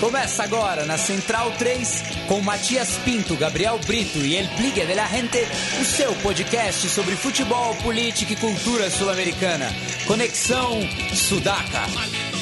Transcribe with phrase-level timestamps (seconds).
[0.00, 5.06] Começa agora na Central 3 com Matias Pinto, Gabriel Brito e El Pligue de la
[5.06, 5.46] Gente,
[5.80, 9.66] o seu podcast sobre futebol, política e cultura sul-americana.
[10.06, 10.80] Conexão
[11.14, 12.33] Sudaca.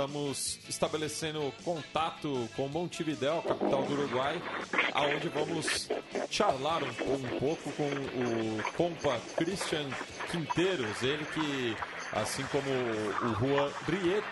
[0.00, 4.40] Estamos estabelecendo contato com Montevidéu, capital do Uruguai,
[4.94, 5.90] aonde vamos
[6.30, 9.90] charlar um, um pouco com o compa Christian
[10.30, 11.76] Quinteiros, ele que,
[12.14, 14.24] assim como o Juan Riet,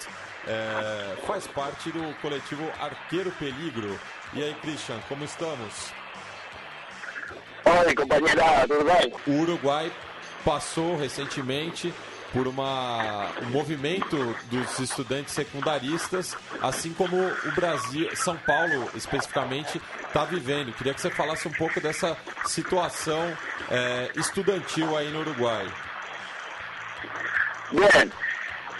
[0.46, 4.00] é, faz parte do coletivo Arqueiro Peligro.
[4.32, 5.92] E aí, Christian, como estamos?
[7.66, 9.12] Oi, companheira do Uruguai.
[9.26, 9.92] O Uruguai
[10.42, 11.92] passou recentemente
[12.32, 14.16] por uma, um movimento
[14.50, 20.72] dos estudantes secundaristas, assim como o Brasil, São Paulo especificamente, está vivendo.
[20.74, 23.36] Queria que você falasse um pouco dessa situação
[23.70, 25.66] é, estudantil aí no Uruguai.
[27.70, 28.12] Bien,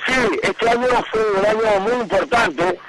[0.07, 2.81] sí, este año fue un año muy importante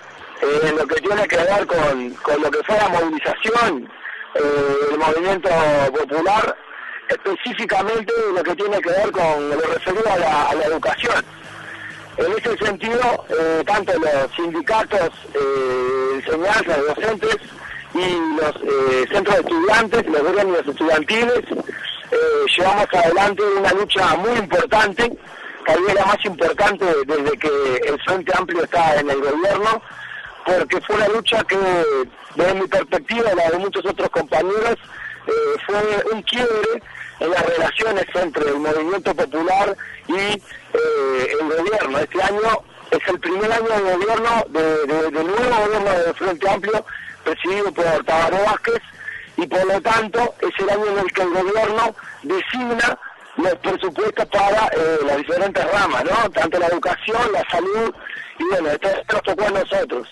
[0.42, 3.92] eh, en lo que tiene que ver con, con lo que fue la movilización
[4.36, 4.42] eh,
[4.90, 5.50] del movimiento
[5.94, 6.56] popular
[7.10, 11.26] específicamente lo que tiene que ver con lo referido a la, educación.
[12.18, 17.38] En ese sentido, eh, tanto los sindicatos eh, enseñanza, de docentes
[17.94, 21.44] y los eh, centros de estudiantes, los gremios estudiantiles,
[22.12, 25.18] eh, llevamos adelante una lucha muy importante,
[25.66, 29.82] tal vez la más importante desde que el Frente Amplio está en el gobierno,
[30.46, 31.58] porque fue una lucha que,
[32.36, 34.76] desde mi perspectiva la de muchos otros compañeros,
[35.66, 36.82] fue un quiebre
[37.20, 39.76] en las relaciones entre el movimiento popular
[40.08, 41.98] y eh, el gobierno.
[42.00, 46.50] Este año es el primer año de gobierno de, de- del nuevo gobierno del Frente
[46.50, 46.86] Amplio
[47.24, 48.80] presidido por Tabaré Vázquez
[49.38, 52.98] y por lo tanto es el año en el que el gobierno designa
[53.38, 56.30] los presupuestos para eh, las diferentes ramas, ¿no?
[56.32, 57.94] Tanto la educación, la salud
[58.38, 60.08] y bueno, esto nos tocó a nosotros.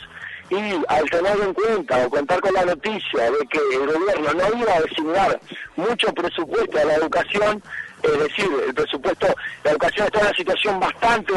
[0.49, 0.55] Y
[0.87, 4.73] al tener en cuenta o contar con la noticia de que el gobierno no iba
[4.73, 5.39] a designar
[5.75, 7.61] mucho presupuesto a la educación,
[8.03, 9.27] es decir, el presupuesto,
[9.63, 11.33] la educación está en una situación bastante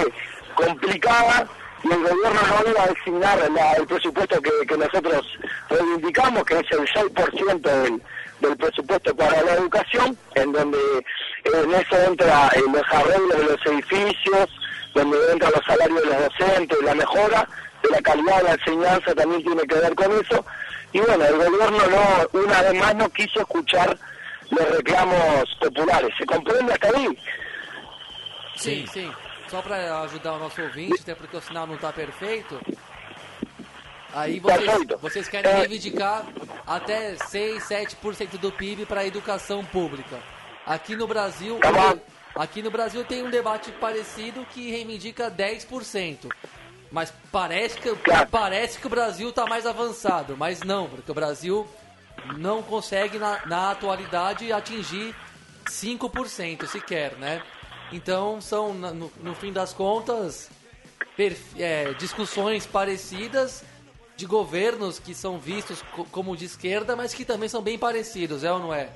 [0.55, 1.49] complicada
[1.83, 3.39] y el gobierno no iba a designar
[3.79, 5.27] el presupuesto que, nosotros
[5.69, 8.03] reivindicamos, que es el 6% del,
[8.41, 13.67] del presupuesto para la educación, en donde eh, en eso entra el desarrollo de los
[13.67, 14.49] edificios,
[14.95, 17.49] donde entran los salarios de los docentes, la mejora
[17.83, 20.45] de la calidad de la enseñanza también tiene que ver con eso.
[20.93, 23.97] Y bueno, el gobierno no, una vez más no quiso escuchar
[24.51, 26.11] los reclamos populares.
[26.19, 27.19] ¿Se comprende hasta ahí?
[28.57, 29.11] Sim, sim.
[29.49, 32.61] Só para ajudar o nosso ouvinte, até porque o sinal não está perfeito.
[34.13, 34.99] Aí vocês, Perfeito.
[34.99, 35.55] vocês querem É.
[35.59, 36.25] reivindicar
[36.67, 40.19] até 6, 7% do PIB para a educação pública.
[40.67, 41.97] Aqui no Brasil, Tá
[42.35, 46.29] aqui no Brasil tem um debate parecido que reivindica 10%.
[46.91, 47.95] Mas parece que,
[48.31, 51.67] parece que o Brasil está mais avançado, mas não, porque o Brasil
[52.37, 55.15] não consegue na, na atualidade atingir
[55.67, 57.43] 5% sequer, né?
[57.93, 60.51] Então são, no, no fim das contas,
[61.59, 63.63] é, discussões parecidas
[64.17, 68.43] de governos que são vistos co- como de esquerda, mas que também são bem parecidos,
[68.45, 68.89] é ou não é?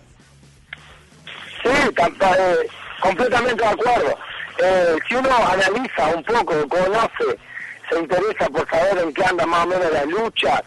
[1.63, 2.67] Sí, tam- eh,
[3.01, 4.19] completamente de acuerdo.
[4.59, 7.39] Eh, si uno analiza un poco, conoce,
[7.91, 10.63] se interesa por saber en qué andan más o menos las luchas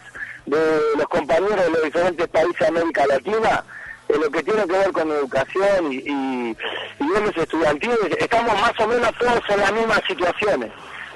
[0.46, 3.64] de los compañeros de los diferentes países de América Latina,
[4.08, 6.56] en lo que tiene que ver con educación y, y,
[7.00, 10.70] y estudiantiles, estamos más o menos todos en las mismas situaciones,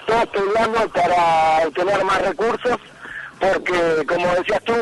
[0.06, 2.78] todos peleando para obtener más recursos
[3.42, 4.74] porque como decías tú,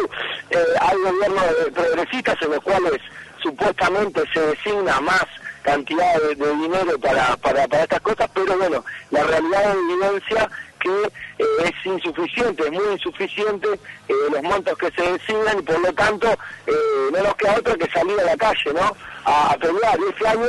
[0.50, 3.00] eh, hay gobiernos progresistas en los cuales
[3.42, 5.24] supuestamente se designa más
[5.62, 10.50] cantidad de, de dinero para, para, para estas cosas, pero bueno, la realidad evidencia
[10.80, 11.02] que
[11.38, 13.68] eh, es insuficiente, es muy insuficiente
[14.08, 16.28] eh, los montos que se designan y por lo tanto
[16.66, 16.72] eh,
[17.12, 18.96] no nos queda otra que salir a la calle, ¿no?
[19.24, 19.98] A, a pelear.
[20.00, 20.48] Y ese año,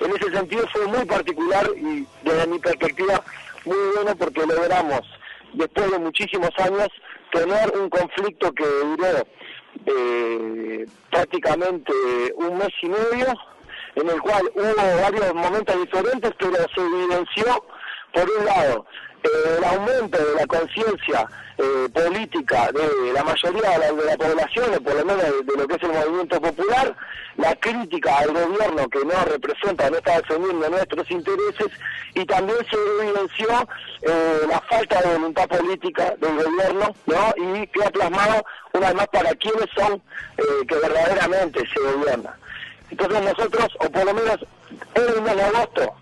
[0.00, 3.22] en ese sentido, fue muy particular y desde mi perspectiva
[3.64, 5.02] muy bueno porque logramos
[5.54, 6.88] después de muchísimos años,
[7.32, 9.26] tener un conflicto que duró
[9.86, 11.92] eh, prácticamente
[12.36, 13.34] un mes y medio,
[13.96, 17.64] en el cual hubo varios momentos diferentes, pero se evidenció,
[18.12, 18.86] por un lado,
[19.24, 21.26] el aumento de la conciencia
[21.56, 25.74] eh, política de la mayoría de la, población, o por lo menos de, lo que
[25.76, 26.96] es el movimiento popular,
[27.36, 31.68] la crítica al gobierno que no representa, no está defendiendo nuestros intereses,
[32.14, 33.48] y también se evidenció
[34.02, 37.34] eh, la falta de voluntad política del gobierno, ¿no?
[37.36, 39.94] Y queda plasmado una vez más para quienes son
[40.36, 42.34] eh, que verdaderamente se gobiernan.
[42.90, 44.38] Entonces nosotros, o por lo menos
[44.94, 45.94] en el mes de agosto,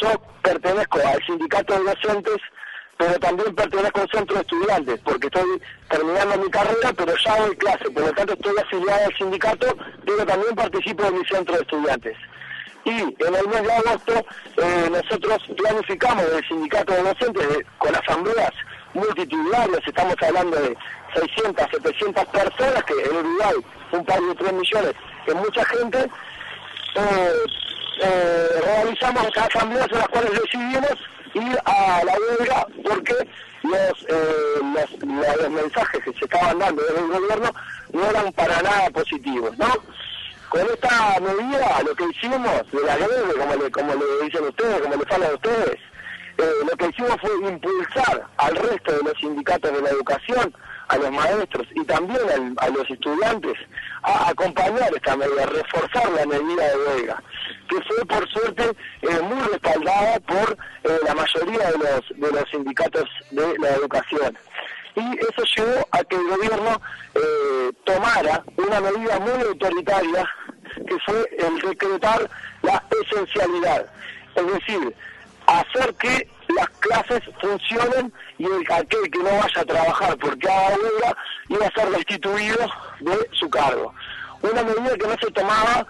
[0.00, 0.08] yo
[0.42, 2.36] pertenezco al sindicato de docentes,
[2.98, 7.36] pero también pertenezco a un centro de estudiantes, porque estoy terminando mi carrera, pero ya
[7.36, 11.54] doy clase, por lo tanto estoy afiliado al sindicato, pero también participo en mi centro
[11.54, 12.16] de estudiantes.
[12.84, 17.46] Y en el mes de agosto eh, nosotros planificamos el sindicato de docentes
[17.78, 18.52] con asambleas
[18.94, 20.76] multitudinarias, estamos hablando de
[21.14, 23.54] 600, 700 personas, que en Uruguay
[23.92, 24.92] un par de 3 millones,
[25.24, 25.98] que mucha gente,
[26.96, 27.32] eh,
[28.02, 28.48] eh,
[29.36, 30.96] asambleas en las cuales decidimos
[31.42, 33.14] ir a la huelga porque
[33.62, 37.52] los, eh, los, los mensajes que se estaban dando desde el gobierno
[37.92, 39.66] no eran para nada positivos, ¿no?
[40.48, 43.08] Con esta medida lo que hicimos de la ley,
[43.38, 45.78] como le, como le dicen ustedes, como le hablan a ustedes,
[46.38, 50.54] eh, lo que hicimos fue impulsar al resto de los sindicatos de la educación,
[50.88, 53.54] a los maestros y también a los estudiantes
[54.02, 57.22] a acompañar esta medida, a reforzar la medida de huelga,
[57.68, 58.64] que fue por suerte
[59.02, 64.36] eh, muy respaldada por eh, la mayoría de los, de los sindicatos de la educación.
[64.96, 66.80] Y eso llevó a que el gobierno
[67.14, 70.28] eh, tomara una medida muy autoritaria
[70.86, 72.28] que fue el decretar
[72.62, 73.86] la esencialidad,
[74.34, 74.94] es decir,
[75.46, 80.76] hacer que las clases funcionen y el, aquel que no vaya a trabajar porque haga
[80.76, 81.16] huelga
[81.48, 83.92] iba a ser destituido de su cargo.
[84.42, 85.86] Una medida que no se tomaba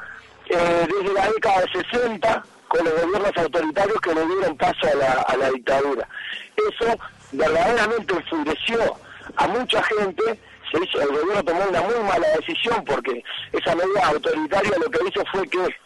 [0.49, 4.95] eh, desde la década de 60 con los gobiernos autoritarios que le dieron paso a
[4.97, 6.09] la, a la dictadura.
[6.57, 6.99] Eso
[7.33, 8.97] verdaderamente enfureció
[9.37, 10.23] a mucha gente,
[10.71, 13.23] se hizo, el gobierno tomó una muy mala decisión porque
[13.53, 15.77] esa medida autoritaria lo que hizo fue que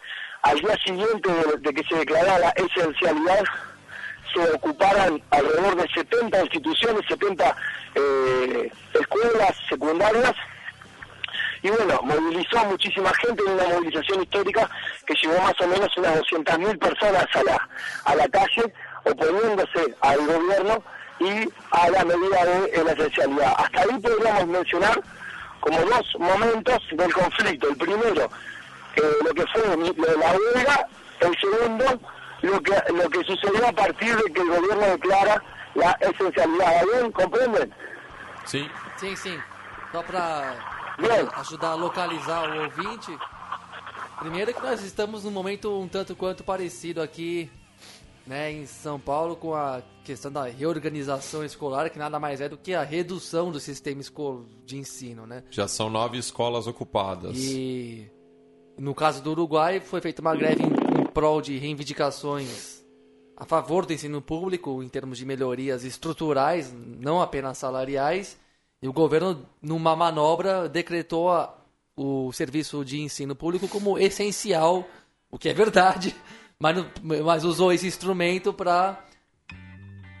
[0.43, 1.29] al día siguiente
[1.59, 3.43] de, que se declarara la esencialidad
[4.39, 7.55] ocuparan alrededor de 70 instituciones, 70
[7.95, 10.33] eh, escuelas secundarias
[11.63, 14.69] y bueno, movilizó a muchísima gente en una movilización histórica
[15.07, 17.69] que llevó más o menos unas 200.000 personas a la,
[18.03, 18.73] a la calle
[19.05, 20.83] oponiéndose al gobierno
[21.19, 23.53] y a la medida de la esencialidad.
[23.57, 25.01] Hasta ahí podríamos mencionar
[25.61, 27.69] como dos momentos del conflicto.
[27.69, 28.29] El primero,
[28.95, 30.87] eh, lo que fue la huelga,
[31.21, 31.99] el segundo,
[32.43, 35.43] lo que, lo que sucedió a partir de que el gobierno declara
[35.75, 36.83] la esencialidad.
[36.85, 37.11] ¿Bien?
[37.11, 37.73] ¿Comprenden?
[38.45, 38.67] Sí.
[38.97, 39.35] Sí, sí.
[39.91, 40.55] Só para
[41.37, 43.17] ajudar a localizar o ouvinte,
[44.19, 47.49] primeiro que nós estamos num momento um tanto quanto parecido aqui
[48.25, 52.57] né, em São Paulo com a questão da reorganização escolar, que nada mais é do
[52.57, 54.01] que a redução do sistema
[54.65, 55.43] de ensino, né?
[55.49, 57.37] Já são nove escolas ocupadas.
[57.37, 58.09] E
[58.77, 60.63] no caso do Uruguai foi feita uma greve
[61.13, 62.83] prol de reivindicações
[63.37, 68.37] a favor do ensino público em termos de melhorias estruturais, não apenas salariais.
[68.81, 71.55] E o governo, numa manobra, decretou a,
[71.95, 74.85] o serviço de ensino público como essencial,
[75.31, 76.15] o que é verdade
[76.59, 79.03] mas, mas usou esse instrumento para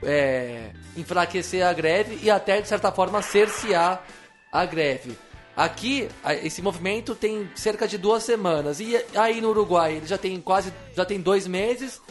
[0.01, 4.03] é, enfraquecer a greve e até, de certa forma, cercear
[4.51, 5.17] a greve.
[5.55, 6.09] Aqui,
[6.43, 8.79] esse movimento tem cerca de duas semanas.
[8.79, 12.01] E aí no Uruguai, ele já tem quase já tem dois meses.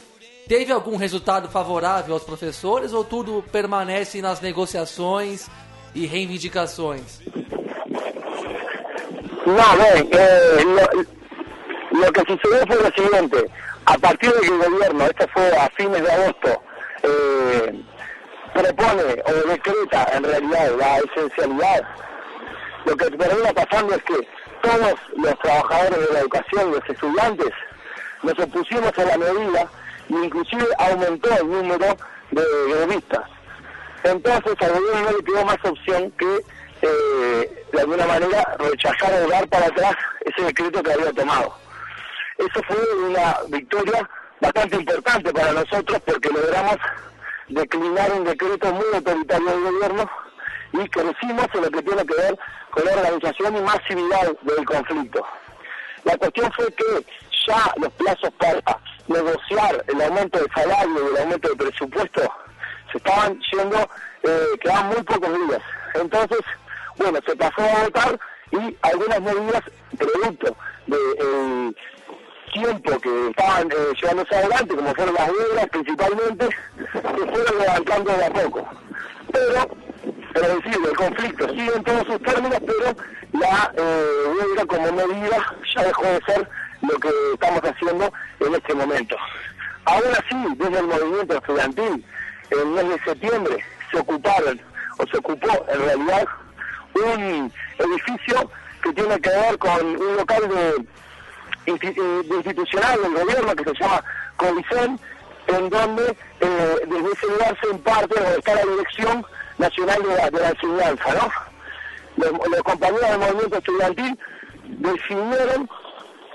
[0.49, 5.49] Teve algum resultado favorável aos professores ou tudo permanece nas negociações
[5.94, 7.21] e reivindicações?
[9.47, 13.50] Não, bem, eh, lo, lo que sucedió fue lo seguinte.
[13.87, 16.62] a partir de que el fue a fines de agosto,
[17.03, 17.73] eh,
[18.55, 21.82] propone o decreta en realidad la esencialidad,
[22.84, 24.29] lo que termina pasando es que
[24.62, 27.51] todos los trabajadores de la educación, los estudiantes,
[28.22, 29.69] nos opusimos a la medida
[30.08, 31.96] e inclusive aumentó el número
[32.31, 33.29] de grevistas.
[34.05, 36.44] Entonces al gobierno no le quedó más opción que
[36.82, 41.55] eh, de alguna manera rechazar o dar para atrás ese decreto que había tomado.
[42.39, 44.08] Eso fue una victoria
[44.41, 46.77] bastante importante para nosotros porque logramos
[47.48, 50.10] declinar un decreto muy autoritario del gobierno
[50.72, 52.39] y crecimos en lo que tiene que ver
[52.72, 55.24] con la organización y masividad del conflicto.
[56.05, 57.06] La cuestión fue que
[57.46, 62.32] ya los plazos para negociar el aumento de salario y el aumento de presupuesto
[62.91, 63.79] se estaban yendo,
[64.22, 65.62] eh, quedaban muy pocos días.
[65.94, 66.41] Entonces,
[66.96, 68.19] bueno, se pasó a votar
[68.52, 69.62] y algunas medidas,
[69.98, 71.74] producto de
[72.52, 76.48] tiempo que estaban eh, llevándose adelante, como fueron las huelgas principalmente,
[76.93, 78.69] se fueron levantando de a poco.
[79.32, 79.69] Pero,
[80.32, 82.96] pero decir, el conflicto sigue en todos sus términos, pero
[83.32, 86.48] la eh, huelga como medida ya dejó de ser
[86.82, 89.17] lo que estamos haciendo en este momento.
[89.84, 92.06] Aún así, desde el movimiento estudiantil,
[92.51, 94.60] en el mes de septiembre se ocuparon,
[94.98, 96.27] o se ocupó en realidad,
[96.94, 98.51] un edificio
[98.82, 100.86] que tiene que ver con un local de
[101.67, 104.05] institucional del gobierno que se llama
[104.36, 105.01] Colicen,
[105.48, 109.27] en donde eh, desde ese lugar se imparte o está la Dirección
[109.59, 111.53] Nacional de la, de la Enseñanza, ¿no?
[112.17, 114.19] Los, compañeros del movimiento estudiantil
[114.65, 115.69] definieron,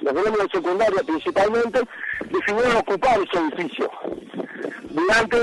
[0.02, 1.82] los gremios de secundaria principalmente,
[2.32, 3.92] definieron ocupar ese edificio
[4.90, 5.38] durante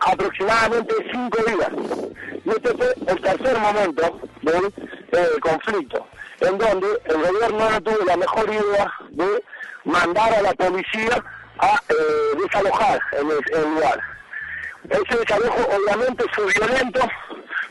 [0.00, 1.70] aproximadamente cinco días.
[2.44, 4.64] Y este fue el tercer momento del
[5.12, 6.06] eh, conflicto,
[6.40, 9.44] en donde el gobierno no tuvo la mejor idea de
[9.84, 11.22] mandar a la policía
[11.58, 14.17] a eh, desalojar en el lugar.
[14.90, 17.00] Ese desalojo obviamente fue violento,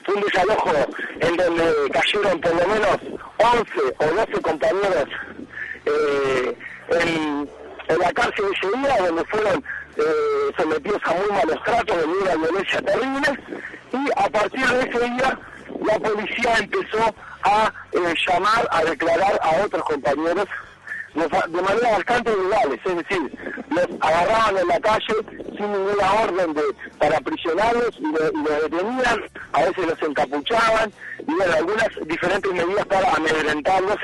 [0.05, 0.71] fue un desalojo
[1.19, 2.97] en donde cayeron por lo menos
[3.38, 5.05] 11 o 12 compañeros
[5.86, 6.57] eh,
[6.91, 7.50] en,
[8.00, 9.63] la cárcel ese día, donde fueron
[9.95, 13.27] eh, sometidos a muy malos tratos debido a la violencia terrible,
[13.93, 15.39] y a partir de ese día
[15.86, 20.45] la policía empezó a eh, llamar, a declarar a otros compañeros
[21.17, 25.15] de manera bastante ilegales, es decir, los agarraban en la calle
[25.57, 26.62] sin ninguna orden de,
[27.00, 33.97] para y los detenían, a veces los encapuchaban y bueno, algunas diferentes medidas para amedrentarlos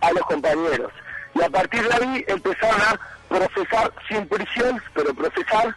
[0.00, 0.92] a los compañeros.
[1.34, 5.74] Y a partir de ahí empezaron a procesar sin prisión, pero procesar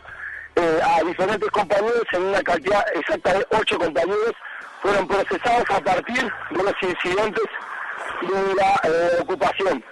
[0.56, 4.34] eh, a diferentes compañeros en una cantidad exacta de ocho compañeros
[4.82, 7.44] fueron procesados a partir de los incidentes
[8.22, 9.84] de la eh, ocupación.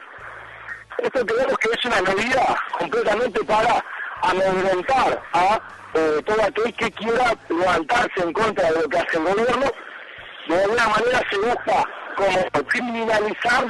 [1.04, 3.84] Esto creemos que es una medida completamente para
[4.22, 5.60] amedrentar a
[5.96, 9.66] eh, todo aquel que quiera levantarse en contra de lo que hace el gobierno.
[10.48, 11.84] De alguna manera se busca
[12.16, 13.66] como criminalizar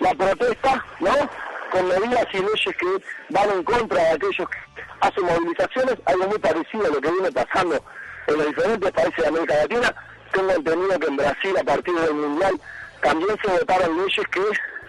[0.00, 1.30] la protesta, ¿no?
[1.70, 6.38] Con medidas y leyes que van en contra de aquellos que hacen movilizaciones, algo muy
[6.40, 7.84] parecido a lo que viene pasando
[8.26, 9.94] en los diferentes países de América Latina.
[10.32, 12.60] Tengo entendido que en Brasil, a partir del Mundial,
[13.02, 14.40] también se votaron leyes que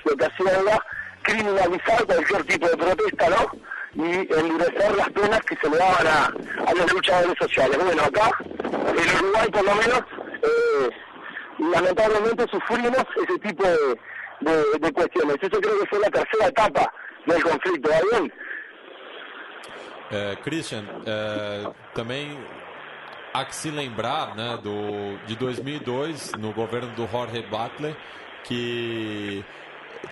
[0.06, 0.84] lo que hacían era
[1.28, 3.52] criminalizar cualquier tipo de protesta, ¿no?
[3.96, 6.26] Y endurecer las penas que se le daban a,
[6.70, 7.78] a los luchadores sociales.
[7.84, 8.32] Bueno, acá,
[8.64, 10.02] en Uruguay por lo menos,
[10.44, 10.90] eh,
[11.60, 14.00] lamentablemente sufrimos ese tipo de,
[14.42, 15.38] de, de cuestiones.
[15.42, 16.94] Eso creo que fue la tercera etapa
[17.26, 18.32] del conflicto, ¿va bien?
[20.10, 22.40] É, Christian, é, também
[23.34, 27.94] há que se lembrar né, do, de 2002, no governo do Jorge Butler,
[28.46, 29.44] que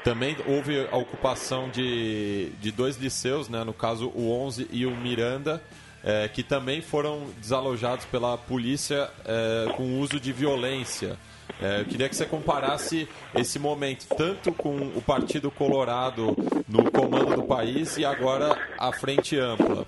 [0.03, 4.95] também houve a ocupação de, de dois liceus, né, no caso o 11 e o
[4.95, 5.61] Miranda,
[6.03, 11.17] é, que também foram desalojados pela polícia é, com uso de violência.
[11.61, 16.35] É, eu queria que você comparasse esse momento tanto com o Partido Colorado
[16.67, 19.85] no comando do país e agora a Frente Ampla.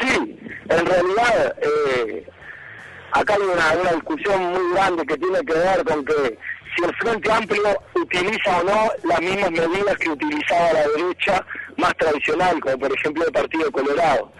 [0.00, 0.38] Sí,
[0.70, 2.26] en realidad eh,
[3.12, 6.38] acá hay una, una discusión grande que tiene que ver con que
[6.76, 11.96] si el Frente Amplio utiliza o no las mismas medidas que utilizaba la derecha más
[11.96, 14.32] tradicional, como por ejemplo el Partido Colorado.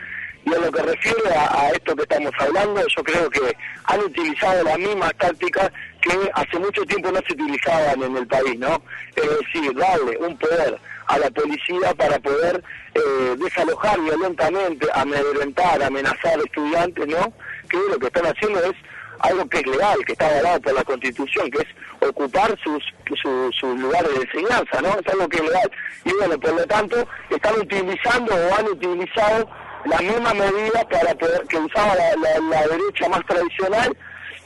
[0.44, 4.00] Y en lo que refiere a, a esto que estamos hablando, yo creo que han
[4.00, 5.70] utilizado las mismas tácticas
[6.02, 8.82] que hace mucho tiempo no se utilizaban en el país, ¿no?
[9.16, 12.62] Es decir, darle un poder a la policía para poder
[12.94, 17.32] eh, desalojar violentamente, amedrentar, amenazar estudiantes, ¿no?
[17.68, 18.74] Que lo que están haciendo es
[19.20, 21.68] algo que es legal, que está avalado por la Constitución, que es
[22.08, 22.82] ocupar sus,
[23.58, 24.88] su- lugares de enseñanza, ¿no?
[24.98, 25.70] Es algo que es legal.
[26.04, 29.48] Y bueno, por lo tanto, están utilizando o han utilizado
[29.86, 33.96] la misma medida para poder, que usaba la, la- la derecha más tradicional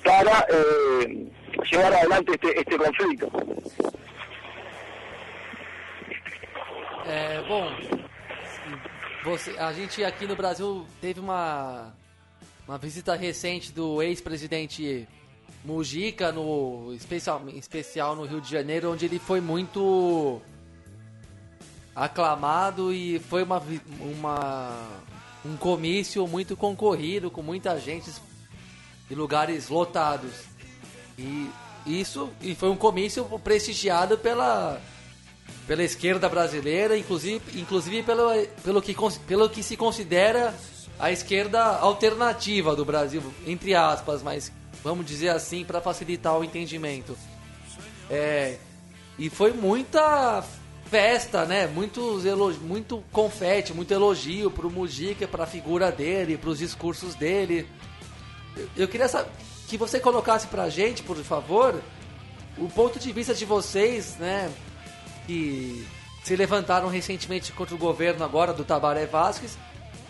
[0.05, 1.27] para eh,
[1.71, 3.29] llevar adelante este, este conflicto.
[7.07, 7.71] É, bom,
[9.25, 11.95] você, a gente aqui no Brasil teve uma,
[12.67, 15.09] uma visita recente do ex-presidente
[15.69, 20.41] Mujica, no, especial, especial no Rio de Janeiro, onde ele foi muito
[21.95, 23.63] aclamado e foi uma,
[24.01, 24.89] uma,
[25.45, 28.11] um comício muito concorrido, com muita gente
[29.11, 30.33] e lugares lotados.
[31.19, 31.51] E
[31.85, 34.81] isso e foi um comício prestigiado pela
[35.67, 38.31] pela esquerda brasileira, inclusive, inclusive pelo,
[38.65, 38.97] pelo, que,
[39.27, 40.55] pelo que se considera
[40.99, 44.51] a esquerda alternativa do Brasil, entre aspas, mas
[44.83, 47.17] vamos dizer assim para facilitar o entendimento.
[48.11, 48.57] É,
[49.19, 50.45] e foi muita
[50.89, 51.67] festa, né?
[51.67, 57.69] Muitos elo, muito confete, muito elogio pro Mujica, pra figura dele, pros discursos dele.
[58.57, 59.31] Eu, eu queria saber,
[59.69, 61.81] que você colocasse pra gente, por favor,
[62.57, 64.51] o ponto de vista de vocês, né?
[65.27, 65.87] Que
[66.25, 69.59] se levantaram recentemente contra o governo agora do Tabaré Vasquez,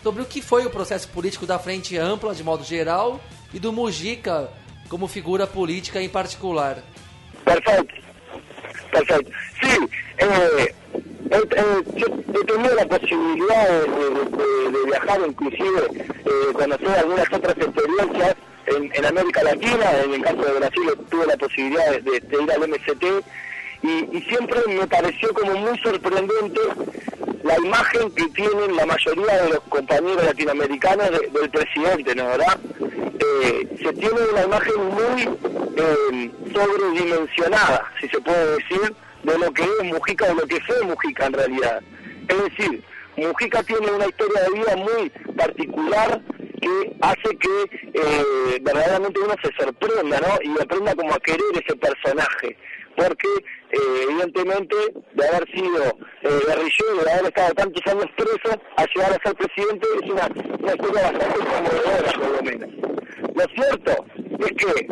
[0.03, 3.19] sobre o que foi o processo político da Frente Ampla, de modo geral,
[3.53, 4.49] e do Mujica
[4.89, 6.83] como figura política em particular.
[7.45, 7.95] Perfecto,
[8.91, 9.31] perfecto.
[9.61, 10.73] Sí, eh,
[11.29, 15.81] yo he tenido la posibilidad de, viajar, inclusive
[16.25, 18.35] eh, conocer algunas otras experiencias
[18.67, 23.03] en, América Latina, el caso de Brasil tuve la posibilidad de, ir al MCT
[23.81, 26.59] y, siempre me pareció como muy sorprendente
[27.43, 32.59] la imagen que tienen la mayoría de los compañeros latinoamericanos del presidente, ¿no verdad?
[33.19, 35.21] Eh, se tiene una imagen muy
[35.77, 40.81] eh, sobredimensionada, si se puede decir, de lo que es Mujica, de lo que fue
[40.83, 41.81] Mujica en realidad.
[42.27, 42.83] Es decir,
[43.17, 46.21] Mujica tiene una historia de vida muy particular
[46.61, 50.39] que hace que eh, verdaderamente uno se sorprenda, ¿no?
[50.41, 52.57] Y aprenda como a querer ese personaje,
[52.95, 53.27] porque
[53.71, 54.75] eh, evidentemente
[55.13, 55.83] de haber sido
[56.23, 60.27] eh, guerrillero, de haber estado tantos años preso, a llegar a ser presidente es una,
[60.27, 62.69] una bastante conmovedora, por lo menos.
[63.35, 64.05] Lo cierto
[64.39, 64.87] es que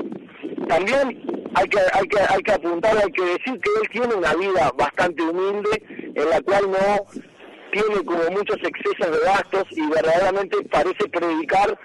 [0.68, 4.34] también hay que, hay que, hay que apuntar, hay que decir que él tiene una
[4.36, 5.84] vida bastante humilde
[6.16, 7.06] en la cual no
[7.72, 11.78] tiene como muchos excesos de gastos y verdaderamente parece predicar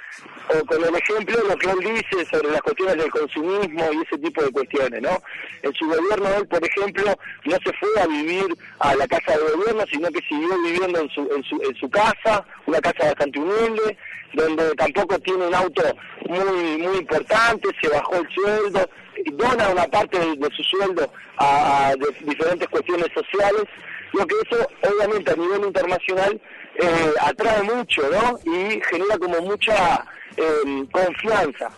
[0.48, 4.18] o con el ejemplo lo que él dice sobre las cuestiones del consumismo y ese
[4.18, 5.22] tipo de cuestiones, ¿no?
[5.62, 7.04] En su gobierno él, por ejemplo,
[7.44, 8.46] no se fue a vivir
[8.80, 11.90] a la casa de gobierno, sino que siguió viviendo en su, en su, en su
[11.90, 13.96] casa, una casa bastante humilde,
[14.34, 15.82] donde tampoco tiene un auto
[16.28, 18.90] muy, muy importante, se bajó el sueldo,
[19.32, 21.94] dona una parte de, su sueldo a
[22.24, 23.64] diferentes cuestiones sociales
[24.12, 26.40] lo que eso obviamente a nivel internacional
[26.76, 28.38] eh, atrae mucho, ¿no?
[28.44, 30.04] Y genera como mucha
[30.36, 31.70] eh, confianza.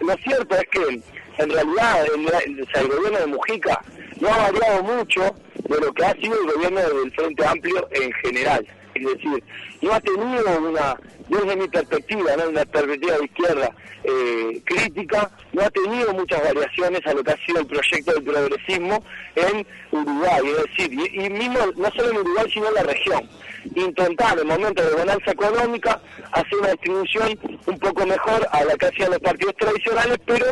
[0.00, 1.00] Lo cierto es que
[1.38, 3.80] en realidad el, el, gobierno de Mujica
[4.20, 5.34] no ha variado mucho
[5.68, 8.66] de lo que ha sido el gobierno del Frente Amplio en general.
[8.94, 9.44] Es decir,
[9.82, 10.96] no ha tenido una,
[11.28, 12.48] desde mi perspectiva, ¿no?
[12.48, 13.70] una perspectiva de izquierda
[14.04, 18.22] eh, crítica, no ha tenido muchas variaciones a lo que ha sido el proyecto del
[18.22, 19.02] progresismo
[19.36, 23.28] en Uruguay, es decir, y, mismo no solo en Uruguay, sino en la región.
[23.74, 26.00] Intentar en momentos de bonanza económica
[26.32, 30.46] hacer una distribución un poco mejor a la que hacían los partidos tradicionales, pero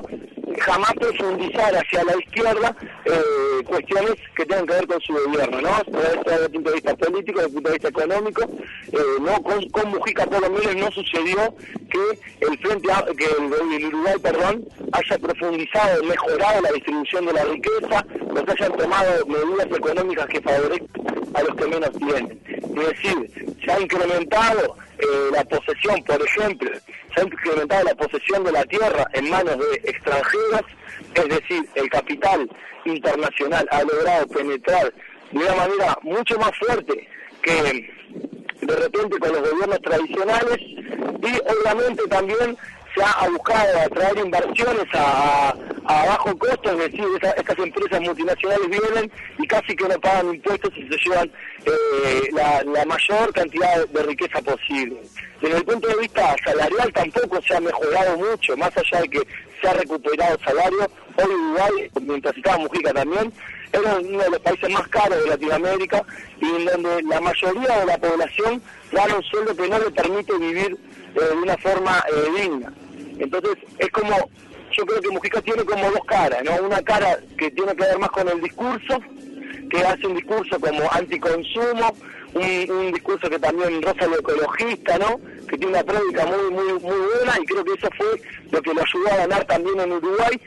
[0.59, 5.71] jamás profundizar hacia la izquierda eh, cuestiones que tengan que ver con su gobierno, ¿no?
[5.87, 8.43] Desde el punto de vista político, desde el punto de vista económico,
[8.93, 11.55] eh, no con, con, Mujica por lo no sucedió
[11.91, 18.07] que el frente que el, Uruguay perdón haya profundizado, mejorado la distribución de la riqueza,
[18.33, 22.41] no se hayan tomado medidas económicas que favorezcan a los que menos tienen.
[22.47, 26.71] Es decir, se ha incrementado eh, la posesión, por ejemplo,
[27.15, 30.63] se ha incrementado la posesión de la tierra en manos de extranjeras,
[31.15, 32.49] es decir, el capital
[32.85, 34.93] internacional ha logrado penetrar
[35.33, 37.09] de una manera mucho más fuerte
[37.43, 37.91] que
[38.61, 42.57] de repente con los gobiernos tradicionales y obviamente también
[42.97, 47.05] se ha buscado atraer inversiones a, bajo costo, es decir,
[47.37, 51.31] estas empresas multinacionales vienen y casi que no pagan impuestos y se llevan
[51.67, 55.01] eh, la, mayor cantidad de riqueza posible.
[55.43, 59.21] Desde el punto de vista salarial tampoco se ha mejorado mucho, más allá de que
[59.61, 60.91] se ha recuperado el salario.
[61.17, 63.33] Hoy Uruguay, mientras estaba Mujica también,
[63.81, 66.03] era uno de los países más caros de Latinoamérica
[66.41, 68.63] y en donde la mayoría de la población
[68.93, 70.77] gana un sueldo que no le permite vivir
[71.15, 72.73] eh, de una forma eh, digna.
[73.19, 74.31] Entonces es como,
[74.77, 76.67] yo creo que Mujica tiene como dos caras, ¿no?
[76.67, 78.99] Una cara que tiene que ver más con el discurso,
[79.71, 81.95] que hace un discurso como anticonsumo,
[82.35, 85.19] un, un discurso que también roza lo ecologista, ¿no?
[85.49, 88.75] Que tiene una prédica muy, muy, muy buena y creo que eso fue lo que
[88.75, 90.41] lo ayudó a ganar también en Uruguay,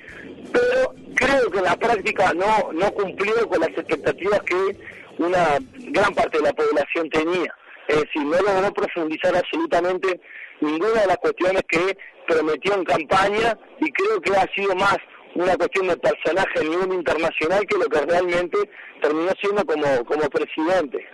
[0.52, 4.78] pero creo que en la práctica no, no cumplió con las expectativas que
[5.18, 5.58] una
[5.92, 7.54] gran parte de la población tenía.
[7.88, 10.20] Es decir, no logró profundizar absolutamente
[10.62, 14.98] ninguna de las cuestiones que prometió en campaña y creo que ha sido más
[15.36, 18.58] una cuestión de personaje a nivel internacional que lo que realmente
[19.02, 21.06] terminó siendo como, como presidente.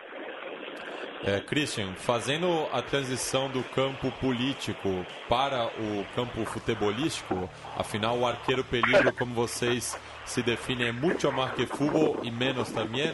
[1.27, 8.63] É, Christian, fazendo a transição do campo político para o campo futebolístico, afinal o arqueiro
[8.63, 13.11] peligro, como vocês se definem, é muito mais que futebol e menos também.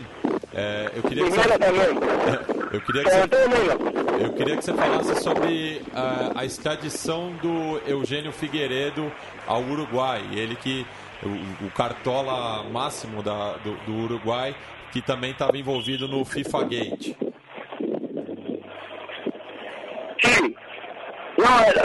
[0.54, 1.40] É, eu queria que você,
[2.76, 8.34] eu queria que você, eu queria que você falasse sobre a, a extradição do Eugênio
[8.34, 9.10] Figueiredo
[9.48, 10.86] ao Uruguai, ele que
[11.24, 14.54] o, o cartola máximo da, do, do Uruguai,
[14.92, 17.31] que também estava envolvido no FIFA Gate.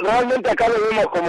[0.02, 1.28] Realmente acá lo vemos como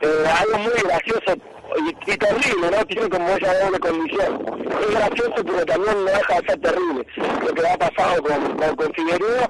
[0.00, 1.34] eh, algo muy gracioso
[1.76, 2.84] y, terrible, ¿no?
[2.86, 4.44] Tiene como esa doble condición.
[4.80, 7.06] Es gracioso, pero también no deja de ser terrible.
[7.16, 9.48] Lo que ha pasado con, con, Figueroa,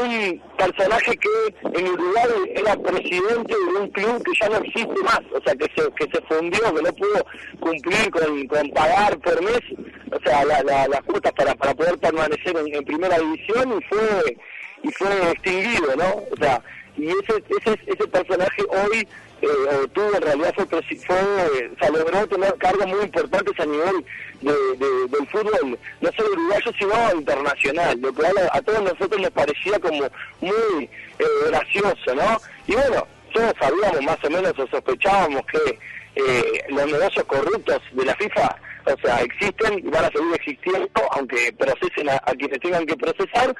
[0.00, 5.20] un personaje que en Uruguay era presidente de un club que ya no existe más,
[5.32, 7.26] o sea, que se, que se fundió, que no pudo
[7.60, 9.60] cumplir con, con pagar por mes,
[10.12, 14.36] o sea, la, las cuotas para, para poder permanecer en, en primera división y fue
[14.82, 16.22] y fue extinguido, ¿no?
[16.30, 16.62] O sea,
[16.96, 19.06] y ese, ese, ese personaje hoy
[19.42, 24.04] eh, tuvo en realidad fue, fue eh, o logró tener cargos muy importantes a nivel
[24.40, 29.20] de, de, del fútbol, no solo uruguayo, sino internacional, lo cual a, a todos nosotros
[29.20, 30.08] nos parecía como
[30.40, 30.84] muy
[31.18, 32.40] eh, gracioso, ¿no?
[32.66, 35.78] Y bueno, todos sabíamos más o menos o sospechábamos que
[36.16, 38.56] eh, los negocios corruptos de la FIFA,
[38.86, 42.96] o sea, existen y van a seguir existiendo, aunque procesen a, a quienes tengan que
[42.96, 43.54] procesar,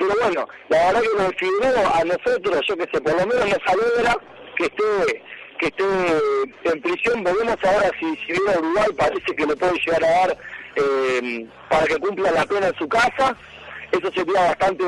[0.00, 3.44] pero bueno, la verdad que nos Figueroa a nosotros, yo que sé, por lo menos
[3.44, 4.16] nos alegra
[4.56, 5.22] que esté
[5.58, 5.84] que esté
[6.72, 10.08] en prisión, veremos ahora si, si viene a Uruguay, parece que le puede llegar a
[10.08, 10.38] dar
[10.76, 13.36] eh, para que cumpla la pena en su casa,
[13.92, 14.84] eso sería bastante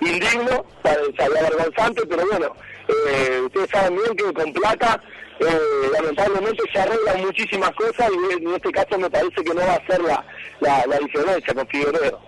[0.00, 2.54] indigno, sería vergonzante, pero bueno,
[2.88, 5.00] eh, ustedes saben bien que con plata
[5.40, 9.74] eh, lamentablemente se arreglan muchísimas cosas y en este caso me parece que no va
[9.76, 10.24] a ser la,
[10.60, 12.20] la, diferencia con Figueiredo.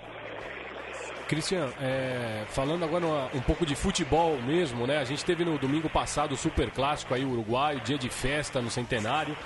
[1.29, 4.97] Cristian, é, falando agora um pouco de futebol mesmo, né?
[4.97, 8.71] A gente teve no domingo passado o Super Clássico aí, Uruguai, dia de festa no
[8.71, 9.37] centenário.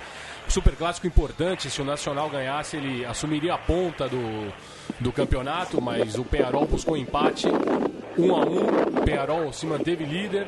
[0.48, 4.52] Super Clássico importante, se o Nacional ganhasse, ele assumiria a ponta do,
[5.00, 7.48] do campeonato, mas o Penharol buscou empate,
[8.16, 10.46] um a um, o Penharol se manteve líder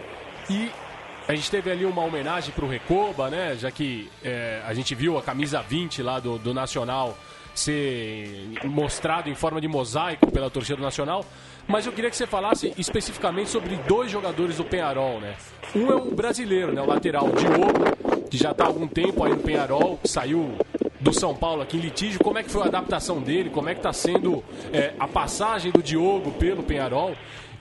[0.48, 0.70] e
[1.26, 3.56] a gente teve ali uma homenagem para o Recoba, né?
[3.56, 7.16] Já que é, a gente viu a camisa 20 lá do, do Nacional
[7.54, 11.24] ser mostrado em forma de mosaico pela torcida nacional.
[11.66, 15.34] Mas eu queria que você falasse especificamente sobre dois jogadores do Penharol, né?
[15.74, 16.82] Um é o brasileiro, né?
[16.82, 20.58] O lateral Diogo, que já está há algum tempo aí no Penharol, saiu
[21.00, 22.18] do São Paulo aqui em litígio.
[22.22, 23.50] Como é que foi a adaptação dele?
[23.50, 27.14] Como é que está sendo é, a passagem do Diogo pelo Penharol?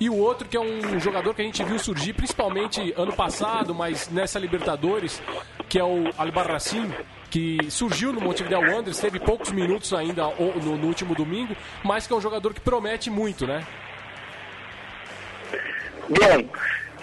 [0.03, 3.73] E o outro que é um jogador que a gente viu surgir principalmente ano passado,
[3.73, 5.21] mas nessa Libertadores,
[5.69, 6.91] que é o Albarracin,
[7.29, 12.11] que surgiu no Montevideo Wanderers, teve poucos minutos ainda no, no, último domingo, mas que
[12.11, 13.65] é um jogador que promete muito, né?
[16.09, 16.49] Bien,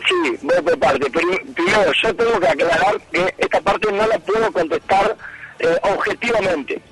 [0.07, 1.09] sí, voy por parte.
[1.09, 5.17] Primero, yo tengo que aclarar que esta parte no la puedo contestar
[5.59, 6.83] eh, objetivamente,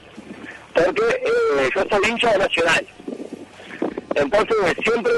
[0.72, 2.86] porque eh, yo soy hincha de Nacional.
[4.20, 5.12] Entonces, siempre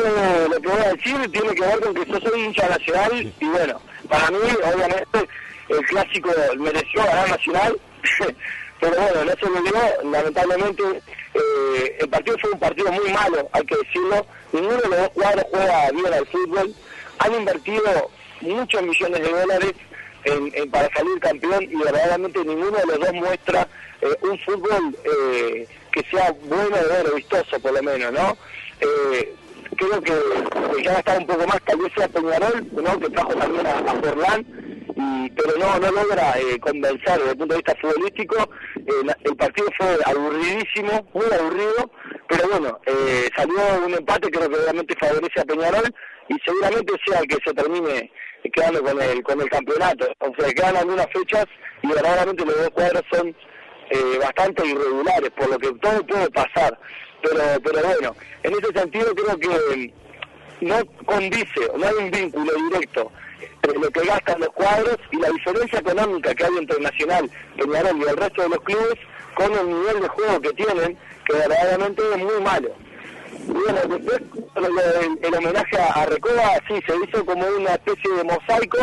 [0.48, 3.46] lo que voy a decir tiene que ver con que yo soy hincha nacional y
[3.46, 5.28] bueno, para mí, obviamente,
[5.68, 7.80] el clásico mereció ganar Nacional,
[8.80, 10.82] pero bueno, no se me dio, lamentablemente,
[11.34, 15.08] eh, el partido fue un partido muy malo, hay que decirlo, ninguno de los dos
[15.10, 16.74] cuadros juega bien al fútbol,
[17.18, 18.10] han invertido
[18.40, 19.72] muchos millones de dólares
[20.24, 23.68] en, en, para salir campeón y verdaderamente ninguno de los dos muestra
[24.02, 28.36] eh, un fútbol eh, que sea bueno ver, vistoso por lo menos, ¿no?
[28.80, 29.34] Eh,
[29.76, 33.00] creo que, ya está un poco más, tal vez sea Peñarol, ¿no?
[33.00, 34.46] que trajo también a, a Forlán,
[34.96, 38.50] y, pero no, no logra eh, convencer desde el punto de vista futbolístico.
[38.76, 41.90] Eh, el partido fue aburridísimo, muy aburrido,
[42.28, 45.94] pero bueno, eh, salió un empate, creo que realmente favorece a Peñarol
[46.28, 48.10] y seguramente sea el que se termine
[48.52, 50.06] quedando con el, con el campeonato.
[50.18, 51.46] O sea, quedan algunas fechas
[51.82, 53.34] y verdaderamente los dos cuadros son
[53.90, 56.78] eh, bastante irregulares, por lo que todo puede pasar.
[57.22, 59.92] Pero, pero bueno, en ese sentido creo que
[60.60, 63.10] no condice, no hay un vínculo directo
[63.62, 67.98] entre lo que gastan los cuadros y la diferencia económica que hay entre Nacional, Peñarol
[67.98, 68.98] y el resto de los clubes
[69.34, 72.70] con el nivel de juego que tienen, que verdaderamente es muy malo.
[73.46, 74.20] Bueno, después
[75.22, 78.78] el, homenaje a Recoba sí se hizo como una especie de mosaico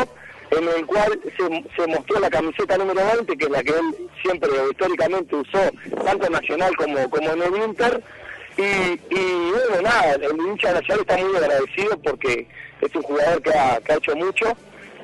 [0.51, 4.49] en el cual se, mostró la camiseta número 20, que es la que él siempre
[4.71, 5.71] históricamente usó,
[6.05, 8.03] tanto Nacional como, como en el Inter.
[8.57, 12.47] Y, y bueno, nada, el hincha nacional está muy agradecido porque
[12.81, 14.45] es un jugador que ha, que ha hecho mucho,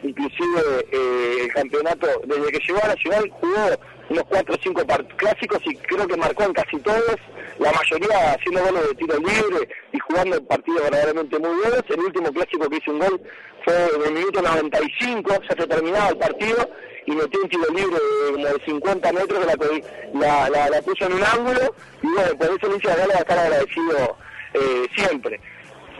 [0.01, 3.79] inclusive eh, el campeonato, desde que llegó a Nacional jugó
[4.09, 4.81] unos 4 o 5
[5.17, 7.17] clásicos y creo que marcó en casi todos,
[7.59, 11.83] la mayoría haciendo goles de tiro libre y jugando partidos verdaderamente muy buenos.
[11.89, 13.21] El último clásico que hizo un gol
[13.63, 16.69] fue en el minuto 95, ya se terminaba el partido
[17.05, 21.05] y metió un tiro libre de, como de 50 metros que la, la, la, puso
[21.05, 24.17] en un ángulo y bueno, por eso el hincha de va a estar agradecido
[24.53, 25.39] eh, siempre.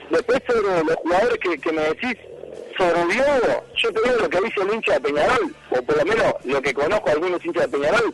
[0.10, 0.42] Después
[0.86, 2.16] los jugadores que, me decís,
[2.78, 3.06] sobre
[3.82, 6.74] yo te lo que dice el hincha de Peñarol, o por lo menos lo que
[6.74, 8.14] conozco algunos hinchas de Peñarol,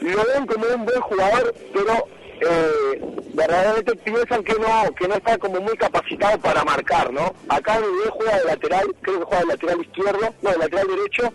[0.00, 2.08] lo ven como un buen jugador, pero
[2.40, 3.00] eh,
[3.34, 7.34] verdaderamente piensan que no que no está como muy capacitado para marcar, ¿no?
[7.48, 11.32] Acá Miguel juega de lateral, creo que juega de lateral izquierdo, no, de lateral derecho,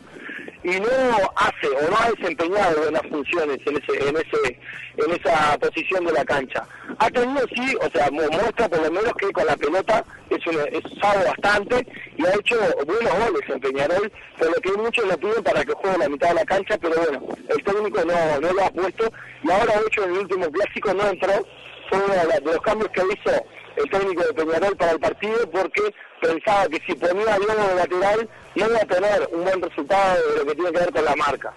[0.65, 0.89] y no
[1.35, 4.59] hace o no ha desempeñado buenas funciones en ese en ese
[4.97, 6.65] en esa posición de la cancha.
[6.97, 10.55] Ha tenido sí, o sea, muestra por lo menos que con la pelota es, un,
[10.55, 11.85] es sabe bastante
[12.17, 15.73] y ha hecho buenos goles en Peñarol, por lo que muchos lo piden para que
[15.73, 19.11] juegue la mitad de la cancha, pero bueno, el técnico no, no lo ha puesto
[19.43, 21.47] y ahora de hecho en el último clásico no entró,
[21.89, 23.45] fue uno de los cambios que hizo
[23.75, 27.75] el técnico de Peñarol para el partido porque pensaba que si ponía a Diego de
[27.75, 31.05] lateral no iba a tener un buen resultado de lo que tiene que ver con
[31.05, 31.53] la marca.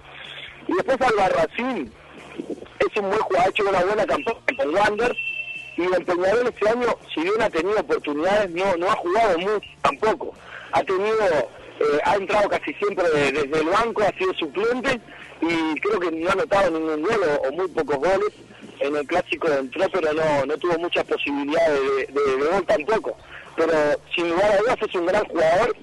[0.66, 1.92] Y después Albarracín
[2.78, 5.16] es un buen jugador, ha hecho una buena campaña con Wander
[5.76, 9.68] y el Peñarol este año, si bien ha tenido oportunidades, no, no ha jugado mucho
[9.80, 10.34] tampoco.
[10.72, 15.00] Ha tenido, eh, ha entrado casi siempre desde el banco, ha sido suplente
[15.40, 18.32] y creo que no ha anotado ningún gol o muy pocos goles
[18.80, 23.16] en el clásico entró, pero no, no tuvo muchas posibilidades de, de, gol tampoco.
[23.56, 23.72] Pero
[24.14, 25.76] sin lugar a dudas es un gran jugador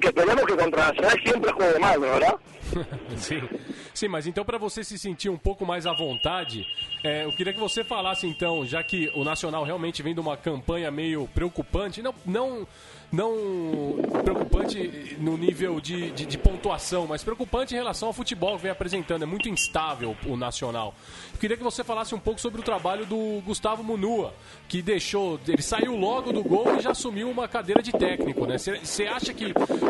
[0.00, 2.34] que esperamos que contra Nacional siempre juegue mal, ¿verdad?
[3.16, 3.48] Sim.
[3.94, 6.64] Sim, mas então para você se sentir um pouco mais à vontade,
[7.02, 10.36] é, eu queria que você falasse então, já que o Nacional realmente vem de uma
[10.36, 12.66] campanha meio preocupante, não, não
[13.10, 18.62] não preocupante no nível de, de, de, pontuação, mas preocupante em relação ao futebol que
[18.62, 19.22] vem apresentando.
[19.22, 20.94] É muito instável o Nacional.
[21.32, 24.34] Eu queria que você falasse um pouco sobre o trabalho do Gustavo Munua,
[24.68, 25.40] que deixou.
[25.46, 28.56] Ele saiu logo do gol e já assumiu uma cadeira de técnico, né?
[28.58, 29.46] Você acha que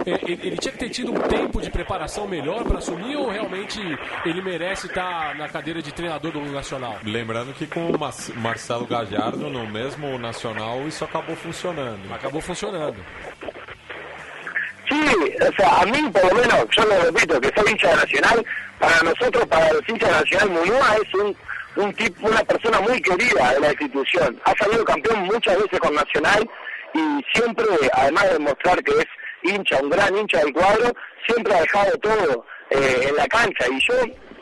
[0.06, 3.80] é, ele tinha que ter tido um tempo de preparação melhor para assumir ou realmente
[4.24, 6.96] ele merece estar na cadeira de treinador do Nacional?
[7.02, 7.98] Lembrando que com o
[8.36, 12.12] Marcelo Gajardo no mesmo Nacional isso acabou funcionando.
[12.12, 13.07] Acabou funcionando.
[14.88, 17.96] Sí, o sea, a mí por lo menos, yo lo repito, que soy hincha de
[17.96, 18.46] Nacional,
[18.78, 21.36] para nosotros, para los hinchas de Nacional, Munúa es un,
[21.76, 24.40] un tipo, una persona muy querida de la institución.
[24.44, 26.48] Ha salido campeón muchas veces con Nacional
[26.94, 29.06] y siempre, además de demostrar que es
[29.42, 30.92] hincha, un gran hincha del cuadro,
[31.26, 33.66] siempre ha dejado todo eh, en la cancha.
[33.70, 33.94] Y yo,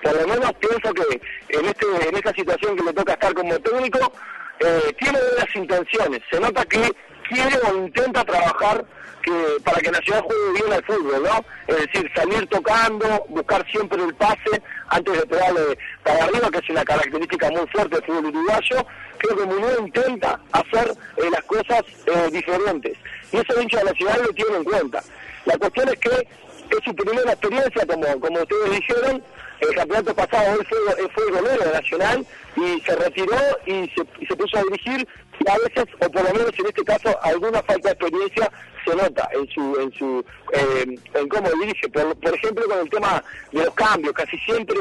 [0.03, 1.21] por lo menos, pienso que
[1.59, 4.13] en, este, en esta situación que le toca estar como técnico,
[4.61, 6.21] eh, tiene buenas intenciones.
[6.31, 6.91] Se nota que
[7.29, 8.85] quiere o intenta trabajar
[9.27, 11.45] que para que Nacional juegue bien al fútbol, ¿no?
[11.67, 16.71] Es decir, salir tocando, buscar siempre el pase antes de pegarle para arriba, que es
[16.71, 18.87] una característica muy fuerte del fútbol uruguayo.
[19.19, 22.97] Creo que Muñoz intenta hacer eh, las cosas eh, diferentes.
[23.33, 25.03] Y eso hincha de Nacional lo tiene en cuenta.
[25.45, 26.29] La cuestión es que
[26.71, 29.23] es su primera experiencia, como, como ustedes dijeron,
[29.61, 34.37] el campeonato pasado él fue, fue golero Nacional y se retiró y se, y se
[34.37, 35.09] puso a dirigir
[35.47, 38.51] a veces, o por lo menos en este caso, alguna falta de experiencia
[38.85, 41.89] se nota en su en su eh, en cómo dirige.
[41.89, 43.23] Por, por, ejemplo con el tema
[43.53, 44.77] de los cambios casi siempre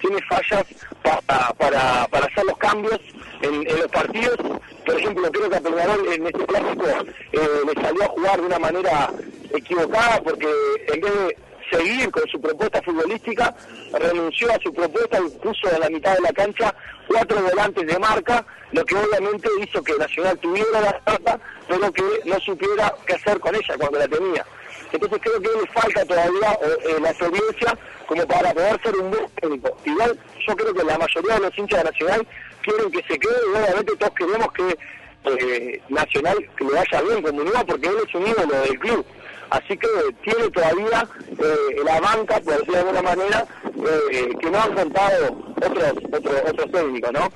[0.00, 0.64] tiene fallas
[1.02, 3.00] para, para, para hacer los cambios
[3.42, 4.36] en, en, los partidos.
[4.84, 6.86] Por ejemplo creo que a Peñarol en este clásico
[7.32, 9.10] eh, le salió a jugar de una manera
[9.54, 10.48] equivocada porque
[10.92, 13.54] en vez de seguir con su propuesta futbolística,
[13.92, 16.74] renunció a su propuesta y puso en la mitad de la cancha
[17.08, 22.02] cuatro volantes de marca, lo que obviamente hizo que Nacional tuviera la carta, pero que
[22.24, 24.46] no supiera qué hacer con ella cuando la tenía.
[24.92, 29.28] Entonces creo que le falta todavía eh, la experiencia como para poder ser un buen
[29.40, 29.76] técnico.
[29.84, 32.26] Igual yo creo que la mayoría de los hinchas de Nacional
[32.62, 34.78] quieren que se quede y obviamente todos queremos que
[35.24, 39.06] eh, Nacional que le vaya bien nueva porque él es un ídolo del club.
[39.50, 39.88] Así que
[40.22, 45.52] tiene todavía eh, la banca, por decirlo de alguna manera, eh, que não han contado
[45.62, 47.28] outros, outros, outros técnicos, não?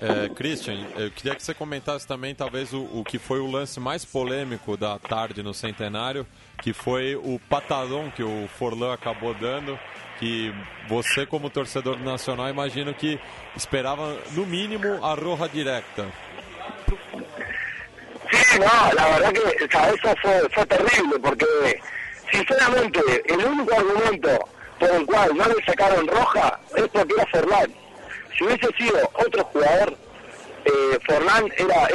[0.00, 3.80] É, Christian, eu queria que você comentasse também talvez o, o, que foi o lance
[3.80, 6.26] mais polêmico da tarde no Centenário,
[6.62, 9.78] que foi o patadão que o Forlan acabou dando,
[10.18, 10.52] que
[10.88, 13.18] você como torcedor do Nacional imagino que
[13.56, 16.06] esperava no mínimo a roja directa.
[18.34, 20.14] Sí, no, la verdad que eso
[20.52, 21.80] fue, terrible porque
[22.32, 27.74] sinceramente el único argumento por el cual no le sacaron roja es porque era Forlán.
[28.36, 29.96] Si hubiese sido otro jugador,
[30.64, 31.88] eh, Forlán era,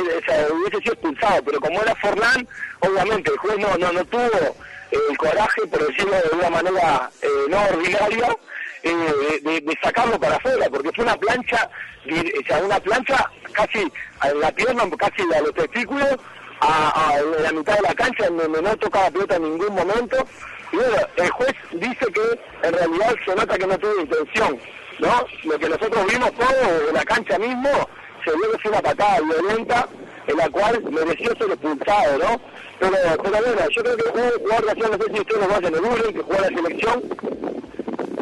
[0.53, 2.47] hubiese sido expulsado, pero como era Forlán,
[2.79, 4.55] obviamente el juez no, no, no tuvo
[4.91, 8.37] el coraje, por decirlo de una manera eh, no ordinaria,
[8.83, 11.69] eh, de, sacarlo para afuera, porque fue una plancha,
[12.05, 16.17] o sea, una plancha casi a la pierna, casi a los testículos,
[16.61, 20.17] a, la mitad de la cancha, donde no tocaba pelota en ningún momento.
[20.71, 24.59] Y bueno, el juez dice que en realidad se nota que no tuvo intención,
[24.99, 25.25] ¿no?
[25.43, 27.69] Lo que nosotros vimos todo en la cancha mismo,
[28.23, 29.87] se vio que fue una patada violenta,
[30.27, 32.41] en la cual mereció ser expulsado, ¿no?
[32.79, 35.75] Pero, pero bueno, yo creo que un jugador de no sé si ustedes lo vayan
[35.75, 37.03] a Uruguay, que juega la selección,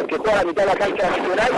[0.08, 1.52] que juega a mitad la cancha nacional,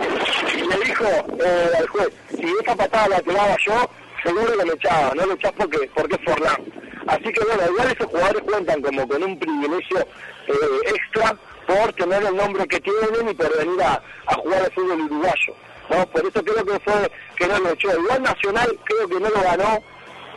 [0.55, 3.89] y le dijo eh, al juez, si esa patada la tiraba yo,
[4.23, 6.63] seguro que me echaba, no lo echás porque, porque es Forlán.
[7.07, 10.53] Así que bueno, igual esos jugadores cuentan como con un privilegio eh,
[10.93, 11.35] extra
[11.65, 14.01] por tener el nombre que tienen y por venir a,
[14.35, 15.53] jugar al fútbol uruguayo.
[15.89, 16.05] ¿no?
[16.07, 17.91] Por eso creo que fue que no lo echó.
[17.99, 19.83] Igual Nacional creo que no lo ganó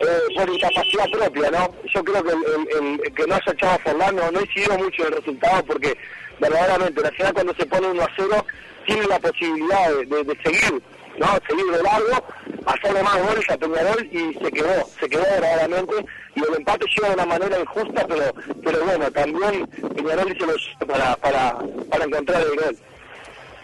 [0.00, 1.68] eh, por incapacidad propia, ¿no?
[1.94, 5.06] Yo creo que el, el- que no haya echado a Forlán no, no incidió mucho
[5.06, 5.96] el resultado porque
[6.42, 8.46] verdaderamente Nacional cuando se pone 1 a 0
[8.86, 10.82] tiene la posibilidad de, de- de seguir,
[11.18, 11.26] ¿no?
[11.48, 12.24] Seguir de largo,
[12.66, 15.94] hacerle más goles a Peñarol y se quedó, se quedó verdaderamente
[16.34, 18.24] y el empate llega de una manera injusta, pero
[18.64, 21.58] pero bueno, también Peñarol hizo lo suyo para, para,
[21.90, 22.76] para encontrar el gol.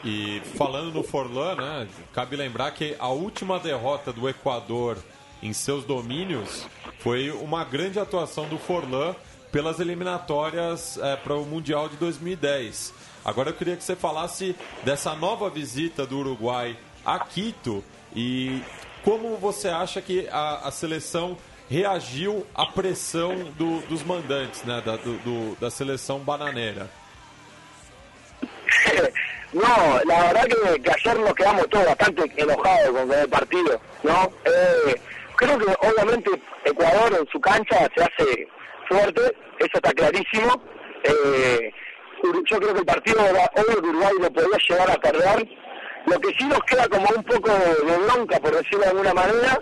[0.04, 4.96] E falando no Forlan, né, cabe lembrar que a última derrota do Equador
[5.42, 6.68] em seus domínios
[7.00, 9.16] foi uma grande atuação do Forlan
[9.50, 12.92] pelas eliminatórias para o Mundial de 2010.
[13.24, 17.84] Agora eu queria que você falasse dessa nova visita do Uruguai a Quito
[18.14, 18.62] e
[19.04, 21.36] como você acha que a, a seleção
[21.70, 26.88] reagiu à pressão do- dos mandantes, né, da, do- da seleção bananeira.
[29.50, 29.62] No,
[30.04, 34.30] la verdad que, que ayer nos quedamos todos bastante enojados con el partido, ¿no?
[34.44, 34.94] Eh,
[35.36, 36.30] creo que obviamente
[36.66, 38.48] Ecuador en su cancha se hace
[38.88, 39.22] fuerte,
[39.58, 40.62] eso está clarísimo.
[41.04, 41.72] Eh,
[42.50, 43.18] yo creo que el partido
[43.54, 45.48] que Uruguay lo podía llegar a perder.
[46.06, 49.60] Lo que sí nos queda como un poco de, bronca, por decirlo de alguna manera,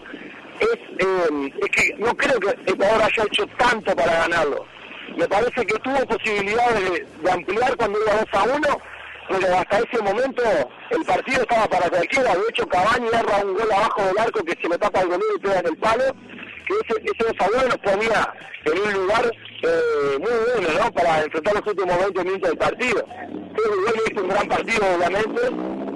[0.61, 4.65] es, eh, es que no creo que Ecuador haya hecho tanto para ganarlo.
[5.17, 8.81] Me parece que tuvo posibilidades de, ampliar cuando iba 2 a 1,
[9.29, 10.43] pero hasta ese momento
[10.91, 12.35] el partido estaba para cualquiera.
[12.35, 15.37] De hecho, Cavani erra un gol abajo del arco que se le tapa el golero
[15.37, 16.05] y pega en el palo.
[16.67, 20.93] Que ese, ese 2 a 1 nos ponía en un lugar eh, muy bueno, ¿no?
[20.93, 23.07] Para enfrentar los últimos 20 minutos del partido.
[23.07, 25.41] Creo que hizo un gran partido, obviamente.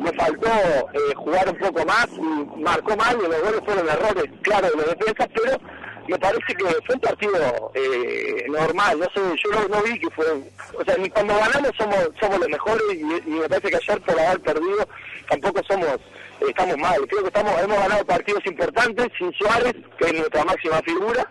[0.03, 2.09] Le faltó eh, jugar un poco más
[2.57, 3.17] marcó mal.
[3.19, 5.59] Y los goles fueron errores, claro, de los defensas, pero
[6.09, 10.27] me parece que fue un partido eh, normal, no sé, yo no, vi que fue,
[10.27, 14.19] o sea, ni cuando ganamos somos somos los mejores y, me parece que ayer por
[14.19, 14.89] haber perdido
[15.29, 15.97] tampoco somos,
[16.41, 20.81] estamos mal, creo que estamos hemos ganado partidos importantes sin Suárez, que es nuestra máxima
[20.83, 21.27] figura,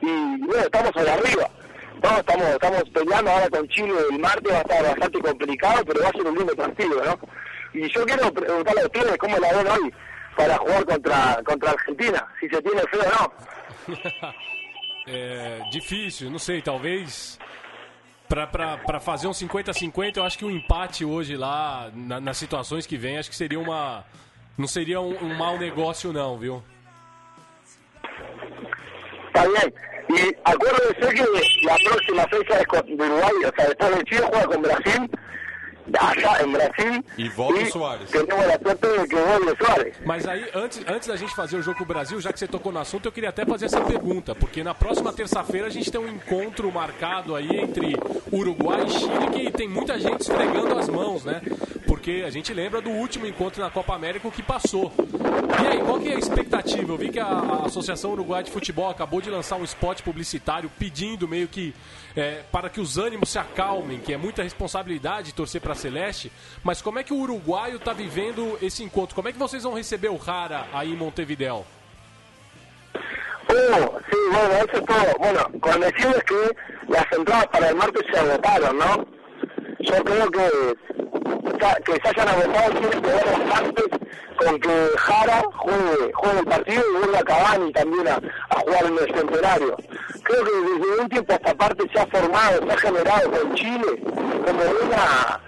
[0.00, 1.48] y bueno, estamos ahí arriba.
[2.02, 6.02] No, estamos, estamos peleando ahora con Chile el martes, va a estar bastante complicado, pero
[6.02, 7.18] va a ser un lindo partido, ¿no?
[7.72, 9.94] Y yo quiero preguntarle a ustedes cómo la ven hoy
[10.36, 13.55] para jugar contra contra Argentina, si se tiene fe o no.
[15.08, 17.38] É difícil, não sei, talvez
[18.28, 22.96] pra fazer um 50-50, eu acho que um empate hoje lá, na- nas situações que
[22.96, 24.04] vem, acho que seria uma.
[24.58, 26.60] Não seria um, um mau negócio, não, viu?
[29.28, 29.72] Está bien.
[30.08, 34.26] Y acuérdense que la próxima fecha es con de Uruguay, o sea, después de Chile
[34.28, 35.10] juega con Brasil,
[35.98, 37.04] allá en Brasil.
[38.46, 39.96] La suerte de que vuelve Suárez.
[40.04, 42.46] Mas aí, antes, antes da gente fazer o jogo com o Brasil, já que você
[42.46, 45.90] tocou no assunto, eu queria até fazer essa pergunta, porque na próxima terça-feira a gente
[45.90, 47.96] tem um encontro marcado aí entre
[48.32, 51.40] Uruguai e Chile, que tem muita gente esfregando as mãos, né?
[52.06, 54.92] Porque a gente lembra do último encontro na Copa América que passou.
[55.60, 56.92] E aí, qual que é a expectativa?
[56.92, 61.26] Eu vi que a, Associação Uruguai de Futebol acabou de lançar um spot publicitário pedindo
[61.26, 61.74] meio que
[62.14, 66.30] é, para que os ânimos se acalmem, que é muita responsabilidade torcer para a Celeste,
[66.62, 69.16] mas como é que o uruguaio está vivendo esse encontro?
[69.16, 71.66] Como é que vocês vão receber o Rara aí em Montevideo?
[73.48, 75.18] Oh, sí, bueno, eso es todo.
[75.18, 76.56] Bueno, con decirles que
[76.88, 79.06] las entradas para el martes se agotaron, ¿no?
[79.80, 80.76] Yo creo que
[81.56, 83.82] que se hayan agotado tiene que ver bastante
[84.36, 88.98] con que Jara juegue, juegue el partido y vuelva Cavani también a, a jugar en
[88.98, 89.76] el centenario.
[90.22, 93.54] Creo que desde un tiempo a esta parte se ha formado, se ha generado con
[93.54, 94.02] Chile
[94.46, 95.40] como una,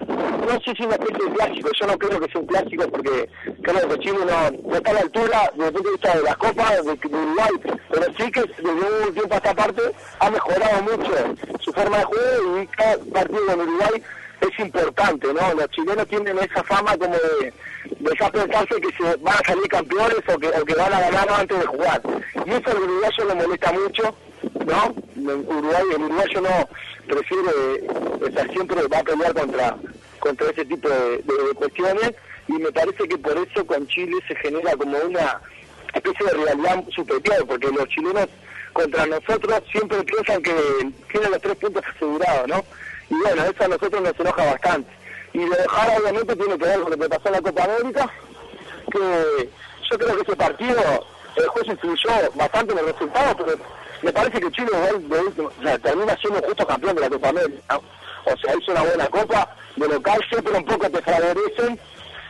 [0.45, 3.29] no sé si una especie de clásico, yo no creo que sea un clásico porque
[3.61, 6.23] creo que Chile no, no está a la altura desde el punto de vista de
[6.23, 9.81] las copas de, de Uruguay, pero sí que desde un tiempo a esta parte
[10.19, 11.11] ha mejorado mucho
[11.59, 14.03] su forma de juego y cada partido en Uruguay
[14.41, 15.53] es importante, ¿no?
[15.53, 17.53] Los chilenos tienen esa fama como de,
[17.99, 20.99] de ya pensarse que se van a salir campeones o que, o que van a
[20.99, 22.01] ganar antes de jugar.
[22.45, 24.15] Y eso al uruguayo le molesta mucho,
[24.65, 24.95] ¿no?
[25.15, 26.69] El Uruguay, el uruguayo no
[27.07, 29.77] prefiere, sea, siempre va a pelear contra,
[30.19, 31.21] contra ese tipo de
[31.55, 32.13] cuestiones
[32.49, 35.39] y me parece que por eso con Chile se genera como una
[35.93, 38.27] especie de rivalidad superior, porque los chilenos
[38.73, 40.53] contra nosotros siempre piensan que
[41.11, 42.65] tienen los tres puntos asegurados, ¿no?
[43.09, 44.91] Y bueno, eso a nosotros nos enoja bastante.
[45.33, 47.63] Y lo de Jara obviamente tiene que ver con lo que pasó en la Copa
[47.63, 48.13] América,
[48.91, 49.49] que
[49.89, 53.57] yo creo que ese partido, el juez influyó bastante en el resultado, pero
[54.01, 57.79] me parece que Chile o sea, termina siendo justo campeón de la Copa América.
[58.25, 61.79] O sea, hizo una buena copa, de local siempre un poco te favorecen,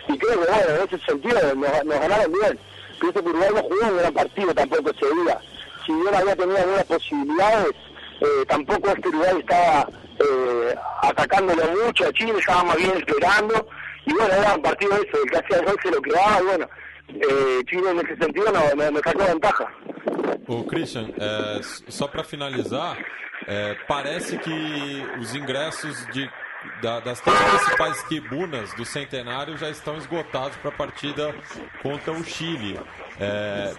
[0.07, 2.59] y creo que bueno, en ese sentido nos, nos ganaron bien.
[2.99, 5.39] Pienso que Uruguay no jugó un gran partido tampoco ese día.
[5.86, 7.75] Si bien había tenido algunas posibilidades,
[8.19, 9.88] eh, tampoco este Uruguay estaba
[10.20, 13.67] eh, atacándolo mucho a Chile, estaba más bien esperando,
[14.05, 14.91] y bueno, era un partido
[15.32, 16.70] que hacía el gol se lo quedaba, y bueno,
[17.09, 19.65] eh, Chile en ese sentido no, me, me sacó ventaja.
[20.47, 22.97] O Christian, é, só para finalizar,
[23.47, 26.28] é, parece que os ingressos de,
[26.82, 31.36] da- das três principais tribunas do Centenário já estão esgotados para a partida
[31.84, 32.80] contra o Chile.
[33.20, 33.74] É,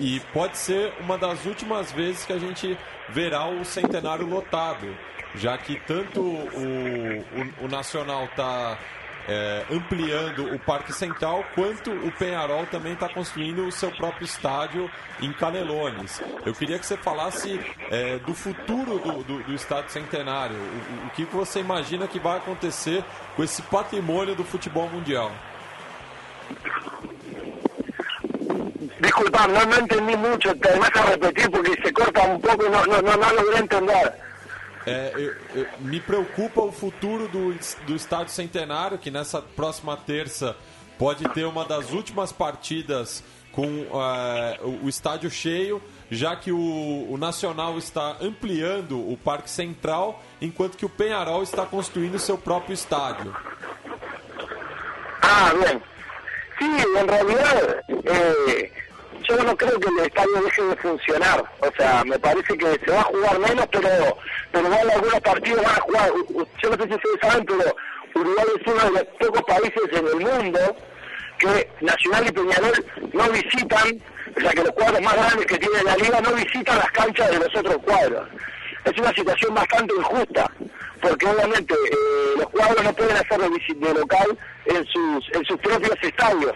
[0.00, 2.76] e pode ser uma das últimas vezes que a gente
[3.10, 4.86] verá o Centenário lotado,
[5.34, 7.24] já que tanto o,
[7.60, 8.76] o, o Nacional está
[9.28, 14.90] é, ampliando o Parque Central, quanto o Penharol também está construindo o seu próprio estádio
[15.20, 16.20] em Canelones.
[16.44, 17.60] Eu queria que você falasse
[17.90, 22.38] é, do futuro do, do, do Estádio Centenário, o, o- que você imagina que vai
[22.38, 23.04] acontecer
[23.36, 25.30] com esse patrimônio do futebol mundial.
[29.00, 32.70] Disculpa, no, no entendí mucho, te vas a repetir porque se corta un poco y
[32.70, 34.12] no, no, no, no logré entender.
[34.90, 37.54] É, eu- eu- me preocupa o futuro do,
[37.86, 40.56] do Estádio Centenário, que nessa próxima terça
[40.98, 43.22] pode ter uma das últimas partidas
[43.52, 46.58] com eh, o, o estádio cheio, já que o,
[47.10, 52.74] o Nacional está ampliando o Parque Central, enquanto que o Penharol está construindo seu próprio
[52.74, 53.34] estádio.
[55.22, 55.82] Ah, bien.
[56.58, 56.66] Sí,
[56.98, 58.72] en realidad eh,
[59.28, 61.44] yo no que el estadio deje de funcionar.
[61.60, 63.88] O sea, me parece que se va a jugar menos, pero
[64.52, 66.10] pero igual algunos partidos van a jugar.
[66.62, 67.76] Yo no sé si ustedes saben, pero
[68.14, 70.76] Uruguay es uno de los pocos países en el mundo
[71.38, 74.02] que Nacional y Peñarol no visitan,
[74.36, 77.30] o sea que los cuadros más grandes que tiene la liga no visitan las canchas
[77.30, 78.28] de los otros cuadros.
[78.84, 80.50] Es una situación bastante injusta,
[81.00, 85.96] porque obviamente eh, los cuadros no pueden hacer de local en sus, en sus propios
[86.02, 86.52] estadios.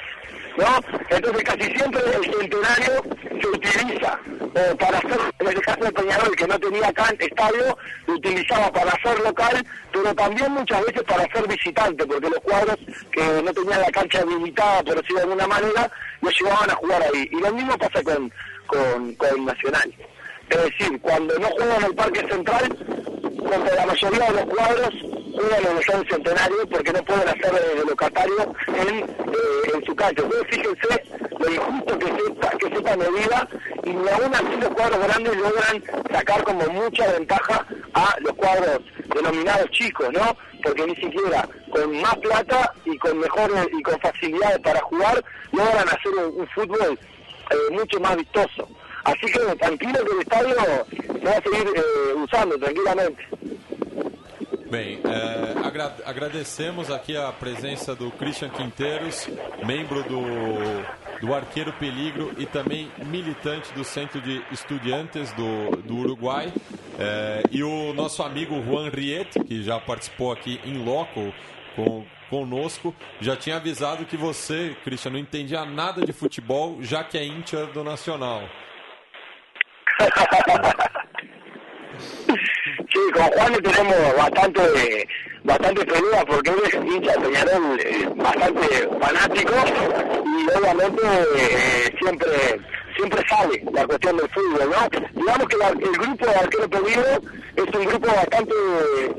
[0.56, 0.80] ¿No?
[1.10, 3.02] Entonces casi siempre el centenario
[3.40, 4.18] se utiliza
[4.54, 7.76] eh, para hacer, en el caso de Peñarol que no tenía acá estadio,
[8.06, 12.76] lo utilizaba para hacer local, pero también muchas veces para hacer visitante, porque los cuadros
[13.10, 15.90] que no tenían la cancha habilitada, por decirlo de alguna manera,
[16.20, 17.28] los llevaban a jugar ahí.
[17.32, 18.32] Y lo mismo pasa con,
[18.66, 19.92] con, con Nacional.
[20.50, 22.76] Es decir, cuando no juegan en el Parque Central,
[23.38, 27.52] como la mayoría de los cuadros juegan en el Estadio Centenario porque no pueden hacer
[27.52, 30.22] de locatario en, eh, en su cancha.
[30.22, 31.04] Entonces fíjense
[31.38, 33.48] lo injusto que es esta, que es esta medida
[33.84, 38.80] y ni aún así los cuadros grandes logran sacar como mucha ventaja a los cuadros
[39.14, 40.36] denominados chicos, ¿no?
[40.62, 45.22] Porque ni siquiera con más plata y con mejores y con facilidades para jugar
[45.52, 46.98] logran hacer un, fútbol
[47.50, 48.68] eh, mucho más vistoso.
[49.04, 53.22] Así que tranquilo que el estadio se va a seguir eh, usando tranquilamente.
[54.74, 59.28] Bem, é, agra- agradecemos aqui a presença do Christian Quinteiros,
[59.64, 60.20] membro do,
[61.24, 66.52] do Arqueiro Peligro e também militante do Centro de Estudiantes do, do Uruguai.
[66.98, 71.32] É, e o nosso amigo Juan Riet, que já participou aqui em loco
[71.76, 77.16] com, conosco, já tinha avisado que você, Christian, não entendia nada de futebol, já que
[77.16, 78.42] é íntia do Nacional.
[82.28, 85.08] Sí, con Juan tenemos bastante
[85.44, 89.52] bastante pelea porque él es hincha Peñarol eh, bastante fanático
[90.24, 91.02] y obviamente
[91.36, 92.28] eh, siempre
[92.96, 95.20] siempre sale la cuestión del fútbol, ¿no?
[95.20, 97.04] Digamos que la- el grupo de arquero peligro
[97.56, 98.54] es un grupo bastante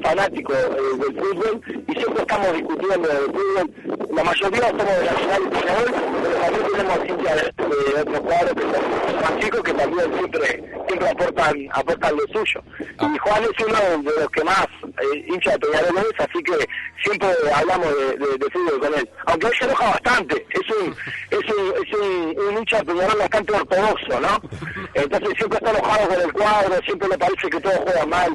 [0.02, 3.72] fanático eh, del fútbol y siempre estamos discutiendo del fútbol.
[4.16, 5.94] La mayoría somos de Nacional y Peñarol,
[6.24, 10.64] pero también tenemos hinchas de, de otros cuadros que son más chicos que también siempre
[10.88, 12.62] siempre aportan aportan lo suyo.
[12.80, 16.70] Y Juan es uno de los que más eh, hincha de Peñarol es, así que
[17.04, 19.10] siempre hablamos de, de- de fútbol con él.
[19.26, 20.96] Aunque él se enoja bastante, es un
[21.32, 24.42] es un, es un, un hincha de Peñarol bastante ortodoxo, ¿no?
[24.94, 28.32] Entonces siempre está enojado con el cuadro, siempre le parece que todo juega mal.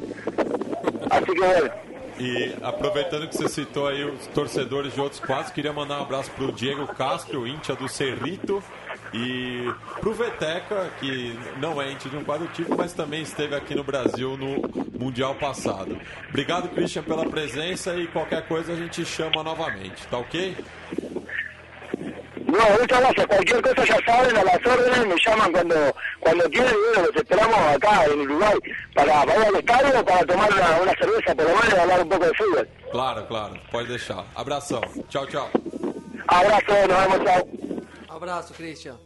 [1.09, 1.90] Así que bueno.
[2.21, 6.29] E aproveitando que você citou aí os torcedores de outros quadros, queria mandar um abraço
[6.31, 8.63] pro Diego Castro, íntia do Cerrito,
[9.11, 13.73] e pro Veteca, que não é íntia de um quadro tipo, mas também esteve aqui
[13.73, 14.61] no Brasil no
[14.99, 15.99] Mundial passado.
[16.29, 20.55] Obrigado, Christian, pela presença e qualquer coisa a gente chama novamente, tá ok?
[22.51, 23.27] No, muchas gracias.
[23.27, 27.15] Cualquier cosa ya saben, a las órdenes, me llaman cuando cuando quieran y bueno, los
[27.15, 28.57] esperamos acá en Uruguay
[28.93, 31.79] para, para ir al estadio o para tomar una, una cerveza por lo menos y
[31.79, 32.69] hablar un poco de fútbol.
[32.91, 34.25] Claro, claro, pode deixar.
[34.35, 34.81] Abração.
[35.07, 35.49] Tchau, tchau.
[36.27, 37.47] Abrazo, nos vemos, chao.
[38.09, 38.97] Abraço, Christian.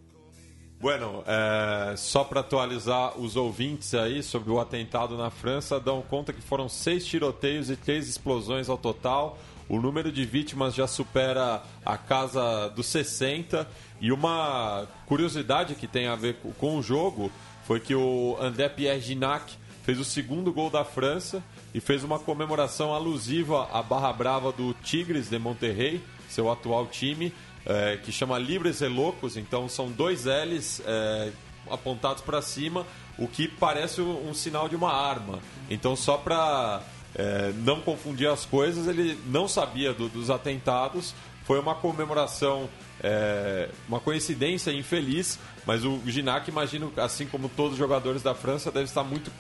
[0.80, 6.34] Bueno, é, só para atualizar os ouvintes aí sobre o atentado na França, dão conta
[6.34, 9.38] que foram seis tiroteios e três explosões ao total.
[9.68, 13.68] O número de vítimas já supera a casa dos 60.
[14.00, 17.32] E uma curiosidade que tem a ver co- com o jogo
[17.66, 19.54] foi que o André Pierre Ginac
[19.84, 21.44] fez o segundo gol da França
[21.74, 27.34] e fez uma comemoração alusiva à Barra Brava do Tigres de Monterrey, seu atual time,
[27.66, 29.36] é, que chama Libres e Loucos.
[29.38, 31.32] Então são dois L's é,
[31.72, 32.86] apontados para cima,
[33.18, 35.40] o que parece um sinal de uma arma.
[35.70, 36.82] Então só para
[37.16, 41.14] é, não confundir as coisas, ele não sabia do, dos atentados.
[41.46, 42.68] Foi uma comemoração,
[43.02, 48.72] é, uma coincidência infeliz, mas o Ginac, imagino, assim como todos os jogadores da França,
[48.72, 49.32] deve estar muito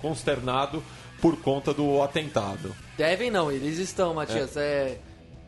[0.00, 0.82] consternado
[1.20, 2.74] por conta do atentado.
[2.96, 4.56] Devem não, eles estão, Matias.
[4.56, 4.98] É.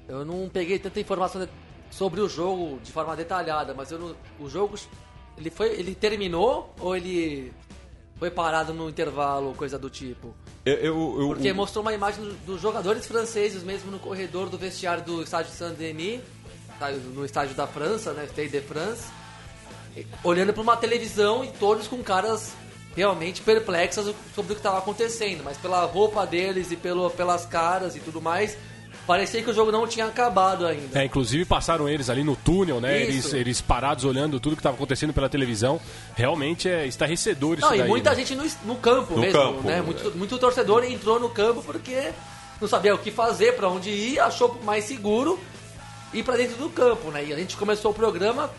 [0.07, 1.49] eu não peguei tanta informação
[1.91, 4.79] sobre o jogo de forma detalhada, mas não, o jogo
[5.37, 7.53] ele foi, ele terminou ou ele
[8.17, 10.35] foi parado no intervalo, coisa do tipo?
[10.65, 15.05] Eu, eu, eu, Porque mostrou uma imagem dos jogadores franceses mesmo no corredor do vestiário
[15.05, 16.23] do estádio Saint-Denis,
[17.15, 19.05] no estádio da França, né, Stade de France,
[20.23, 22.55] olhando para uma televisão e todos com caras
[22.97, 27.95] realmente perplexas sobre o que estava acontecendo, mas pela roupa deles e pelo, pelas caras
[27.95, 28.57] e tudo mais,
[29.07, 30.99] Parecia que o jogo não tinha acabado ainda.
[30.99, 33.03] É, inclusive passaram eles ali no túnel, né?
[33.03, 35.79] Eles, eles parados olhando tudo que estava acontecendo pela televisão.
[36.15, 37.81] Realmente é estarrecedor isso não, daí.
[37.81, 38.17] E muita né?
[38.17, 39.79] gente no, no campo no mesmo, campo, né?
[39.79, 39.83] É.
[39.83, 42.13] Muito, muito torcedor entrou no campo porque
[42.61, 45.39] não sabia o que fazer, para onde ir, achou mais seguro
[46.15, 47.25] ir para dentro do campo, né?
[47.27, 48.51] E a gente começou o programa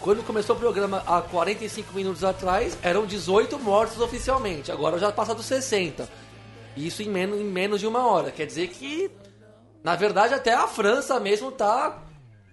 [0.00, 4.72] quando começou o programa há 45 minutos atrás, eram 18 mortos oficialmente.
[4.72, 6.08] Agora já passa dos 60.
[6.76, 8.30] Isso em menos, em menos de uma hora.
[8.30, 9.10] Quer dizer que
[9.82, 12.02] na verdade, até a França mesmo tá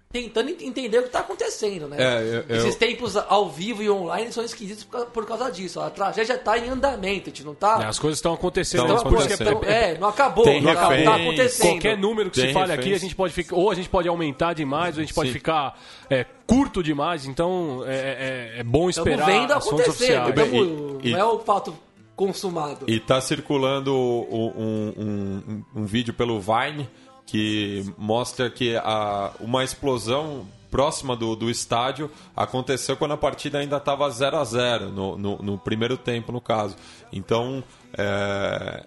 [0.09, 1.97] tentando entender o que está acontecendo, né?
[1.99, 5.81] É, eu, Esses tempos ao vivo e online são esquisitos por causa disso.
[5.81, 7.79] A tragédia está em andamento, a gente não tá.
[7.83, 8.83] É, as coisas estão acontecendo.
[8.83, 9.65] Estão Então, acontecendo.
[9.65, 11.21] É, é, não acabou, Tem não acabou, tá reféns.
[11.27, 11.71] acontecendo.
[11.71, 14.07] Qualquer número que Tem se fale aqui, a gente pode ficar, ou a gente pode
[14.07, 15.33] aumentar demais, ou a gente pode Sim.
[15.33, 15.77] ficar
[16.09, 17.25] é, curto demais.
[17.25, 20.33] Então é, é- é bom Estamos esperar vendo acontecendo, oficiais.
[20.35, 21.77] Bem, tamo- e- não é o fato
[22.15, 22.85] consumado.
[22.87, 24.93] E tá circulando um, um-
[25.75, 26.89] um- um vídeo pelo Vine
[27.27, 33.77] que mostra que a, uma explosão próxima do, do estádio aconteceu quando a partida ainda
[33.77, 36.75] estava 0 a 0 no, no, no primeiro tempo, no caso.
[37.11, 37.63] Então,
[37.97, 38.85] é,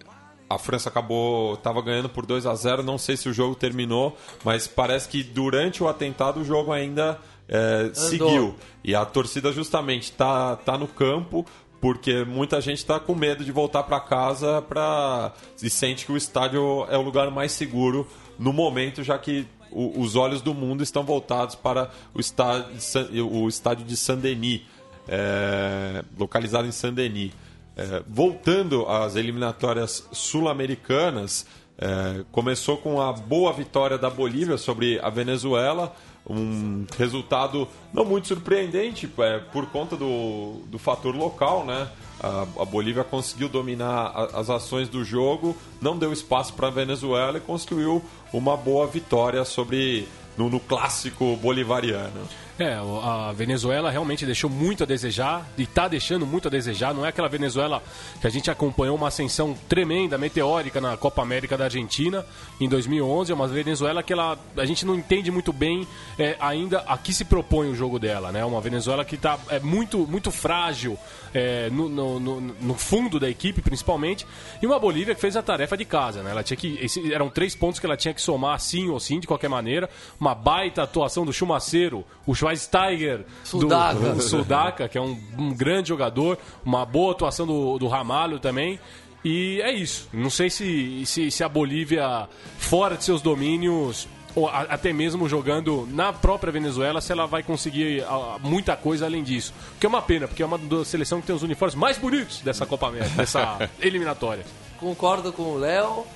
[0.48, 4.16] a França acabou estava ganhando por 2 a 0 não sei se o jogo terminou,
[4.42, 7.18] mas parece que durante o atentado o jogo ainda
[7.48, 8.56] é, seguiu.
[8.82, 11.44] E a torcida justamente tá, tá no campo
[11.80, 15.32] porque muita gente está com medo de voltar para casa pra...
[15.62, 18.06] e sente que o estádio é o lugar mais seguro
[18.40, 22.66] no momento, já que o- os olhos do mundo estão voltados para o estádio
[23.12, 24.62] de, o estádio de Saint-Denis,
[25.06, 27.32] é, localizado em Saint-Denis.
[27.76, 31.46] É, voltando às eliminatórias sul-americanas,
[31.78, 35.94] é, começou com a boa vitória da Bolívia sobre a Venezuela,
[36.28, 41.88] um resultado não muito surpreendente é, por conta do, do fator local, né?
[42.22, 47.40] A, Bolívia conseguiu dominar as ações do jogo, não deu espaço para a Venezuela e
[47.40, 48.02] construiu
[48.32, 50.06] uma boa vitória sobre
[50.36, 52.28] no, no clássico bolivariano.
[52.62, 56.92] É, a Venezuela realmente deixou muito a desejar e está deixando muito a desejar.
[56.92, 57.82] Não é aquela Venezuela
[58.20, 62.22] que a gente acompanhou uma ascensão tremenda, meteórica na Copa América da Argentina
[62.60, 63.32] em 2011.
[63.32, 65.88] É uma Venezuela que ela, a gente não entende muito bem
[66.18, 68.30] é, ainda a que se propõe o jogo dela.
[68.30, 68.44] Né?
[68.44, 70.98] Uma Venezuela que está é, muito, muito frágil
[71.32, 74.26] é, no, no- no- no fundo da equipe, principalmente.
[74.60, 76.22] E uma Bolívia que fez a tarefa de casa.
[76.22, 76.30] Né?
[76.32, 79.18] Ela tinha que, esse- eram três pontos que ela tinha que somar sim ou sim,
[79.18, 79.88] de qualquer maneira.
[80.20, 83.94] Uma baita atuação do Chumaceiro, o Schweinsteiger, Sudaca.
[84.14, 88.78] do, Sudaca, que é um, um grande jogador, uma boa atuação do, do Ramalho também.
[89.24, 90.08] E é isso.
[90.12, 92.28] Não sei se, se, se a Bolívia,
[92.58, 97.42] fora de seus domínios, ou a- até mesmo jogando na própria Venezuela, se ela vai
[97.42, 99.52] conseguir ah, muita coisa além disso.
[99.78, 102.64] Que é uma pena, porque é uma seleção que tem os uniformes mais bonitos dessa
[102.64, 104.44] Copa América, dessa eliminatória.
[104.78, 106.06] Concordo com o Léo,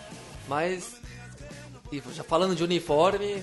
[0.48, 0.94] mas
[1.92, 3.42] e já falando de uniforme,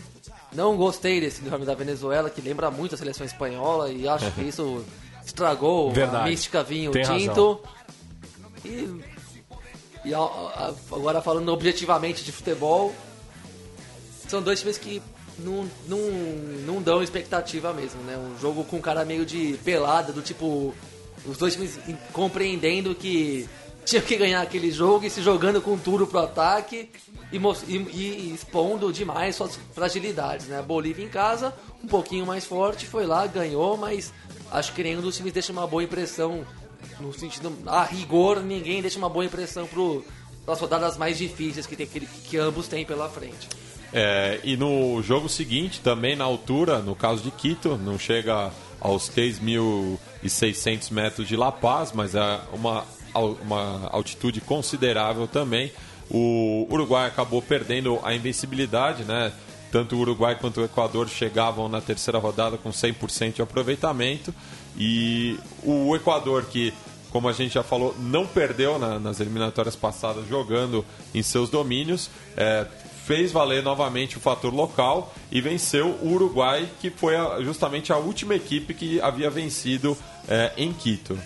[0.54, 4.42] não gostei desse uniforme da Venezuela, que lembra muito a seleção espanhola e acho que
[4.42, 4.84] isso
[5.26, 6.30] estragou a Verdade.
[6.30, 7.60] mística vinho Tem tinto.
[8.66, 9.02] E,
[10.06, 12.94] e a- a- agora falando objetivamente de futebol,
[14.28, 15.02] são dois times que
[15.40, 15.98] não, não,
[16.68, 18.18] não dão expectativa mesmo, né?
[18.18, 20.74] Um jogo com cara meio de pelada, do tipo.
[21.26, 21.78] Os dois times
[22.12, 23.48] compreendendo que
[23.86, 26.90] tinha que ganhar aquele jogo e se jogando com tudo pro ataque
[27.32, 30.60] e, e- e expondo demais suas fragilidades, né?
[30.60, 31.54] A Bolívia em casa,
[31.84, 34.14] um pouquinho mais forte, foi lá, ganhou, mas
[34.52, 36.46] acho que nenhum dos times deixa uma boa impressão
[37.00, 37.52] no sentido.
[37.66, 40.06] A rigor, ninguém deixa uma boa impressão pro,
[40.46, 43.48] pras rodadas mais difíceis que, tem, que, que ambos têm pela frente.
[43.94, 49.10] É, e no jogo seguinte, também na altura, no caso de Quito, não chega aos
[49.10, 55.72] 3.600 metros de La Paz, mas é uma uma altitude considerável também.
[56.10, 59.32] O Uruguai acabou perdendo a invencibilidade, né?
[59.72, 64.34] Tanto o Uruguai quanto o Equador chegavam na terceira rodada com 100% de aproveitamento.
[64.78, 66.74] E o Equador, que,
[67.10, 72.10] como a gente já falou, não perdeu na, nas eliminatórias passadas jogando em seus domínios,
[72.36, 72.68] é,
[73.06, 77.98] fez valer novamente o fator local e venceu o Uruguai, que foi a, justamente a
[77.98, 79.98] última equipe que havia vencido
[80.28, 81.18] é, em Quito.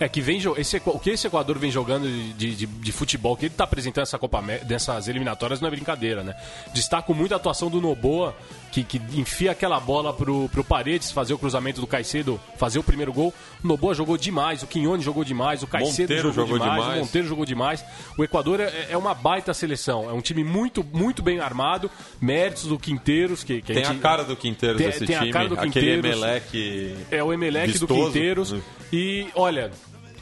[0.00, 3.46] É que vem esse, o que esse Equador vem jogando de, de, de futebol, que
[3.46, 6.34] ele está apresentando essa Copa dessas eliminatórias não é brincadeira, né?
[6.72, 8.36] Destaco muito a atuação do Noboa,
[8.72, 12.82] que, que enfia aquela bola pro, pro Paredes fazer o cruzamento do Caicedo, fazer o
[12.82, 13.32] primeiro gol.
[13.62, 17.04] O Noboa jogou demais, o Quinhone jogou demais, o Caicedo jogou, jogou, demais, demais, o
[17.04, 17.84] Monteiro jogou demais.
[18.16, 22.64] O Equador é, é, uma baita seleção, é um time muito, muito bem armado, méritos
[22.64, 23.44] do Quinteiros.
[23.44, 25.48] Que, que tem a, gente, a cara do Quinteiros tem, esse tem time, a cara
[25.48, 28.54] do aquele Quinteiros, Emelec É o Emelec do Quinteiros.
[28.90, 29.70] E, olha,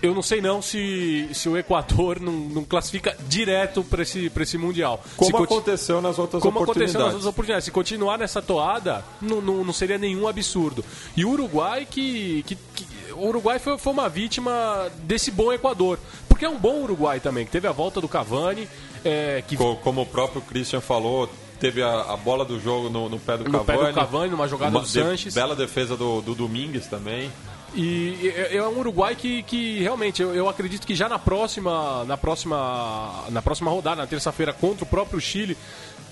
[0.03, 4.59] eu não sei não se, se o Equador não, não classifica direto para esse, esse
[4.59, 5.03] Mundial.
[5.17, 6.95] Como se aconteceu nas outras como oportunidades.
[6.95, 7.65] aconteceu nas outras oportunidades.
[7.65, 10.85] Se continuar nessa toada, não, não, não seria nenhum absurdo.
[11.17, 12.43] E o Uruguai que...
[12.45, 15.99] que, que o Uruguai foi, foi uma vítima desse bom Equador.
[16.29, 18.69] Porque é um bom Uruguai também, que teve a volta do Cavani.
[19.05, 19.57] É, que...
[19.57, 21.29] Como o próprio Christian falou,
[21.59, 23.79] teve a, a, bola do jogo no, no pé do no Cavani.
[23.79, 25.35] No pé do Cavani, numa jogada uma do Sanches.
[25.35, 27.31] bela defesa do, do Domingues também.
[27.75, 32.17] E é um Uruguai que, que realmente eu, eu, acredito que já na próxima, na
[32.17, 35.57] próxima, na próxima rodada, na terça-feira, contra o próprio Chile,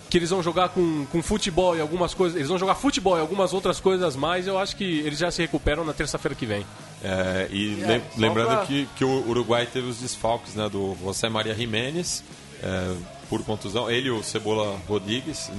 [0.08, 2.36] que eles vão jogar com, com futebol e algumas coisas.
[2.36, 5.42] Eles vão jogar futebol e algumas outras coisas mais, eu acho que eles já se
[5.42, 6.64] recuperam na terça-feira que vem.
[7.02, 8.66] É, e é, lembrando pra...
[8.66, 12.22] que, que o Uruguai teve os desfalques né, do José Maria Jiménez.
[12.62, 12.94] É,
[13.28, 15.50] por contusão, ele e o Cebola Rodrigues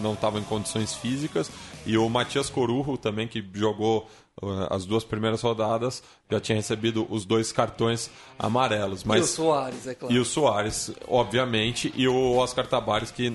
[0.00, 1.50] não estavam em condições físicas
[1.84, 4.08] e o Matias Corujo também que jogou
[4.42, 9.04] uh, as duas primeiras rodadas já tinha recebido os dois cartões amarelos.
[9.04, 9.20] Mas...
[9.20, 10.14] E o Soares, é claro.
[10.14, 13.34] E o Soares, obviamente, e o Oscar Tabares, que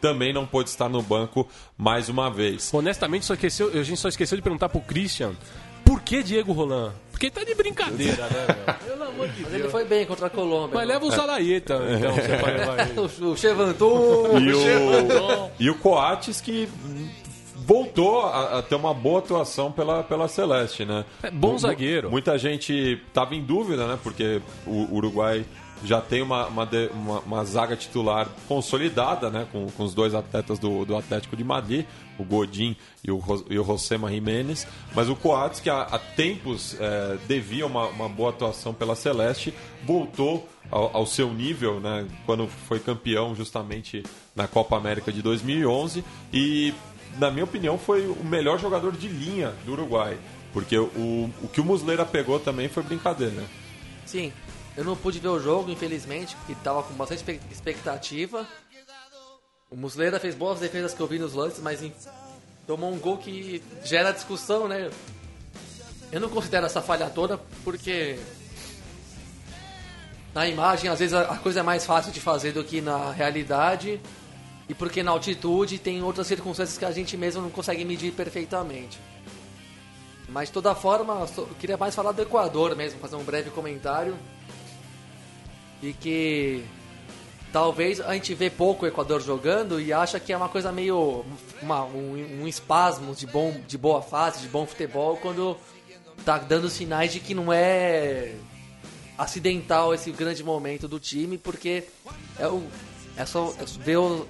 [0.00, 1.48] também não pôde estar no banco
[1.78, 2.72] mais uma vez.
[2.74, 5.34] Honestamente, só esqueceu, a gente só esqueceu de perguntar pro Christian
[5.84, 6.92] por que Diego Roland?
[7.10, 8.74] Porque tá de brincadeira, né, meu?
[8.98, 9.62] Pelo amor de Mas Deus.
[9.62, 10.74] ele foi bem contra a Colômbia.
[10.74, 13.00] Mas leva o Zalaeta, então, você vai levar ele.
[13.00, 14.38] o Chevanton.
[14.38, 16.68] E o, e o Coates que
[17.64, 21.04] voltou a, a, ter uma boa atuação pela, pela Celeste, né?
[21.22, 22.10] É bom zagueiro.
[22.10, 23.98] Muita gente estava em dúvida, né?
[24.02, 25.44] Porque o Uruguai
[25.84, 29.46] já tem uma, uma, uma, uma, zaga titular consolidada, né?
[29.52, 31.84] Com, com os dois atletas do, do Atlético de Madrid,
[32.18, 34.66] o Godin e o, e o Josema Jiménez.
[34.94, 39.52] Mas o Coates, que há, há tempos é, devia uma, uma boa atuação pela Celeste,
[39.84, 42.06] voltou ao, ao, seu nível, né?
[42.24, 44.02] Quando foi campeão justamente
[44.34, 46.74] na Copa América de 2011 e
[47.18, 50.18] na minha opinião, foi o melhor jogador de linha do Uruguai.
[50.52, 53.44] Porque o, o que o Muslera pegou também foi brincadeira.
[54.06, 54.32] Sim,
[54.76, 58.46] eu não pude ver o jogo, infelizmente, porque estava com bastante expectativa.
[59.70, 61.80] O Muslera fez boas defesas que eu vi nos lances, mas
[62.66, 64.90] tomou um gol que gera discussão, né?
[66.10, 68.18] Eu não considero essa falha toda, porque
[70.34, 74.00] na imagem às vezes a coisa é mais fácil de fazer do que na realidade
[74.68, 78.98] e porque na altitude tem outras circunstâncias que a gente mesmo não consegue medir perfeitamente.
[80.28, 84.16] Mas de toda forma, eu queria mais falar do Equador mesmo, fazer um breve comentário.
[85.84, 86.64] E que
[87.52, 91.24] talvez a gente vê pouco o Equador jogando e acha que é uma coisa meio
[91.60, 95.56] uma, um, um espasmo de, bom, de boa fase, de bom futebol, quando
[96.24, 98.34] tá dando sinais de que não é
[99.18, 101.84] acidental esse grande momento do time, porque
[102.38, 102.62] é o,
[103.14, 104.26] é só ver os,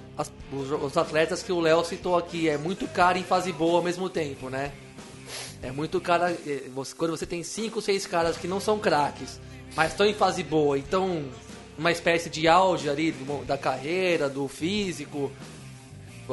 [0.51, 2.49] os, os atletas que o Léo citou aqui.
[2.49, 4.73] É muito caro em fase boa ao mesmo tempo, né?
[5.63, 6.25] É muito caro.
[6.25, 6.63] É,
[6.97, 9.39] quando você tem cinco, seis caras que não são craques,
[9.75, 11.25] mas estão em fase boa, então
[11.77, 13.13] uma espécie de auge ali
[13.45, 15.31] da carreira, do físico,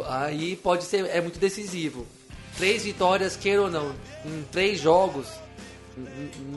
[0.07, 2.07] aí pode ser é muito decisivo.
[2.57, 5.26] Três vitórias, queira ou não, em três jogos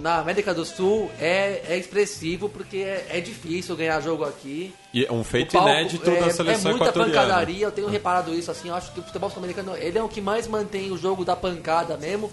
[0.01, 4.73] na América do Sul é, é expressivo porque é, é, difícil ganhar jogo aqui.
[4.93, 8.33] E é um feito palco, inédito é, da seleção É muita pancadaria, eu tenho reparado
[8.33, 10.97] isso assim, eu acho que o futebol sul-americano ele é o que mais mantém o
[10.97, 12.31] jogo da pancada mesmo.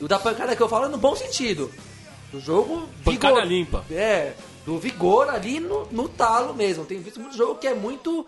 [0.00, 1.72] O da pancada que eu falo é no bom sentido.
[2.30, 3.84] Do jogo pancada vigor, limpa.
[3.90, 4.32] É,
[4.66, 6.84] do vigor ali no, no talo mesmo.
[6.84, 8.26] Tem visto muito jogo que é muito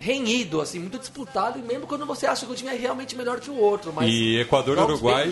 [0.00, 3.40] renhido, assim, muito disputado, e mesmo quando você acha que o time é realmente melhor
[3.40, 3.92] que o outro.
[3.92, 5.30] Mas e Equador e Uruguai.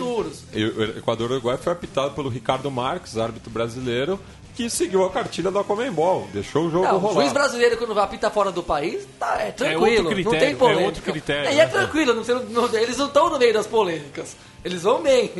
[0.97, 4.19] Equador e Uruguai foi apitado pelo Ricardo Marques, árbitro brasileiro,
[4.55, 7.13] que seguiu a cartilha da Comembol, deixou o jogo não, rolar.
[7.13, 10.31] O juiz brasileiro, quando vai apitar fora do país, tá, é tranquilo, é critério, não
[10.31, 10.83] tem polêmica.
[10.83, 11.49] É outro critério.
[11.49, 14.35] É, e é tranquilo, não, não, eles não estão no meio das polêmicas.
[14.65, 15.31] Eles vão bem.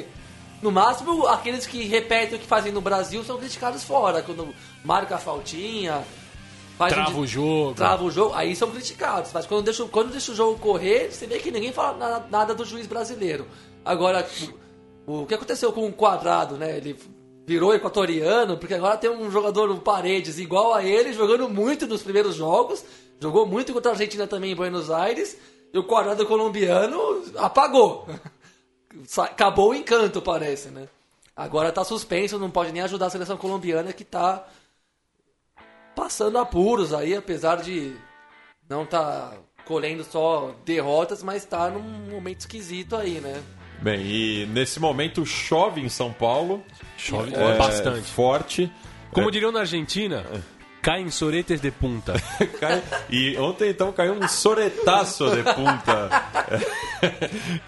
[0.61, 4.23] No máximo, aqueles que repetem o que fazem no Brasil são criticados fora.
[4.23, 4.53] Quando
[4.83, 6.03] marca a faltinha,
[6.77, 7.73] faz Trava um o jogo.
[7.75, 9.31] Trava o jogo, aí são criticados.
[9.33, 12.55] Mas quando deixa, quando deixa o jogo correr, você vê que ninguém fala nada, nada
[12.55, 13.45] do juiz brasileiro.
[13.85, 14.27] Agora,
[15.05, 16.77] o, o que aconteceu com o Quadrado, né?
[16.77, 16.97] Ele
[17.45, 22.01] virou equatoriano, porque agora tem um jogador no Paredes igual a ele, jogando muito nos
[22.01, 22.83] primeiros jogos.
[23.19, 25.37] Jogou muito contra a Argentina também em Buenos Aires.
[25.71, 28.07] E o Quadrado colombiano apagou.
[29.19, 30.87] Acabou o encanto, parece, né?
[31.35, 34.47] Agora tá suspenso, não pode nem ajudar a seleção colombiana que tá
[35.95, 37.95] passando apuros aí, apesar de
[38.67, 39.33] não tá
[39.65, 43.43] colhendo só derrotas, mas tá num momento esquisito aí, né?
[43.81, 46.63] Bem, e nesse momento chove em São Paulo.
[46.97, 48.09] Chove é, bastante.
[48.09, 48.71] Forte.
[49.11, 50.25] Como diriam na Argentina,
[50.87, 52.13] caem soretes de punta.
[53.09, 56.09] E ontem então caiu um soretaço de punta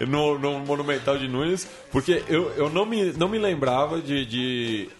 [0.06, 4.90] no, no Monumental de Nunes, porque eu, eu não, me, não me lembrava de, de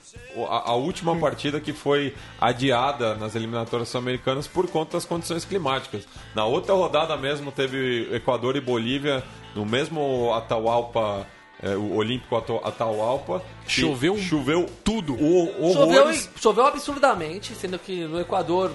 [0.48, 6.06] a, a última partida que foi adiada nas eliminatórias sul-americanas por conta das condições climáticas.
[6.34, 9.22] Na outra rodada mesmo teve Equador e Bolívia
[9.54, 11.26] no mesmo Atahualpa.
[11.62, 15.14] É, o Olímpico Ata- Atahualpa Choveu choveu tudo.
[15.14, 18.72] o, Choveu, choveu absurdamente, sendo que no Equador,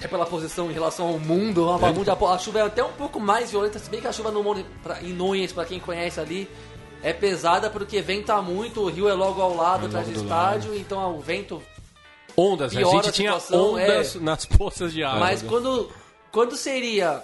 [0.00, 1.92] é pela posição em relação ao mundo, a, É.
[1.92, 4.42] mundo, a chuva é até um pouco mais violenta, se bem que a chuva no
[4.42, 6.48] Monte, pra, em Núñez, pra quem conhece ali,
[7.02, 11.16] é pesada porque venta muito, o rio é logo ao lado atrás do estádio, então
[11.16, 11.62] o vento
[12.36, 12.82] Ondas, né?
[12.82, 14.18] a gente a tinha situação, ondas é.
[14.20, 15.20] nas poças de água.
[15.20, 15.90] Mas quando,
[16.30, 17.22] quando seria,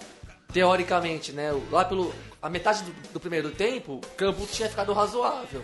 [0.53, 2.12] teoricamente, né, lá pelo
[2.43, 5.62] a metade do, do primeiro tempo, o campo tinha ficado razoável.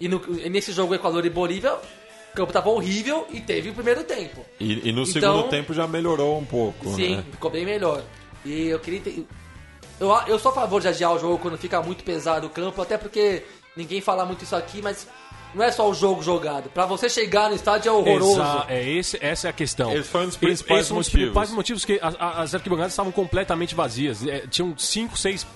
[0.00, 3.74] E, no- e nesse jogo Equador e Bolívia, o campo tava horrível e teve o
[3.74, 4.44] primeiro tempo.
[4.60, 7.24] e, e no Então- segundo tempo já melhorou um pouco Sim, né?
[7.30, 8.02] ficou bem melhor.
[8.44, 9.26] E eu queria ter,
[9.98, 12.80] eu, eu sou a favor de adiar o jogo quando fica muito pesado o campo,
[12.82, 13.42] até porque
[13.76, 15.06] ninguém fala muito isso aqui, mas
[15.54, 16.68] não é só o jogo jogado.
[16.70, 18.32] Pra você chegar no estádio é horroroso.
[18.40, 19.90] Exa- é esse, essa é a questão.
[19.96, 21.24] Esse foi um dos principais Esse foi um dos motivos.
[21.32, 24.26] principais motivos que a- a- as arquibancadas estavam completamente vazias.
[24.26, 25.46] É, tinham cinco, seis, se-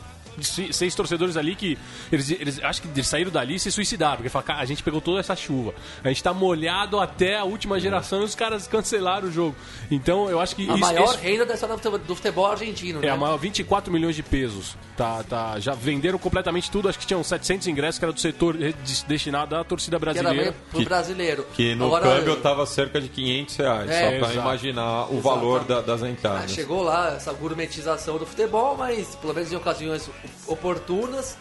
[0.73, 1.79] seis torcedores ali que
[2.11, 4.83] eles, eles acho que eles saíram dali e se suicidaram, porque falaram, cara, a gente
[4.83, 5.75] pegou toda essa chuva,
[6.05, 9.57] a gente tá molhado até a última geração e os caras cancelaram o jogo.
[9.91, 12.47] Então eu acho que A isso, maior isso renda da história do futebol- do futebol
[12.47, 13.09] argentino, é né?
[13.11, 14.77] a maior 24 milhões de pesos.
[14.97, 18.55] Tá, tá, já venderam completamente tudo, acho que tinham 700 ingressos que era do setor
[18.57, 20.55] des- destinado à torcida que era brasileira.
[20.71, 21.47] pro Que- brasileiro.
[21.55, 24.35] Que no Agora, câmbio tava cerca de 500 reais, É, só pra exato.
[24.35, 25.21] imaginar o Exato.
[25.23, 26.51] valor da- das ah, entradas.
[26.53, 30.09] chegou lá essa gourmetização do futebol, mas pelo menos em ocasiões
[30.47, 31.37] oportunas.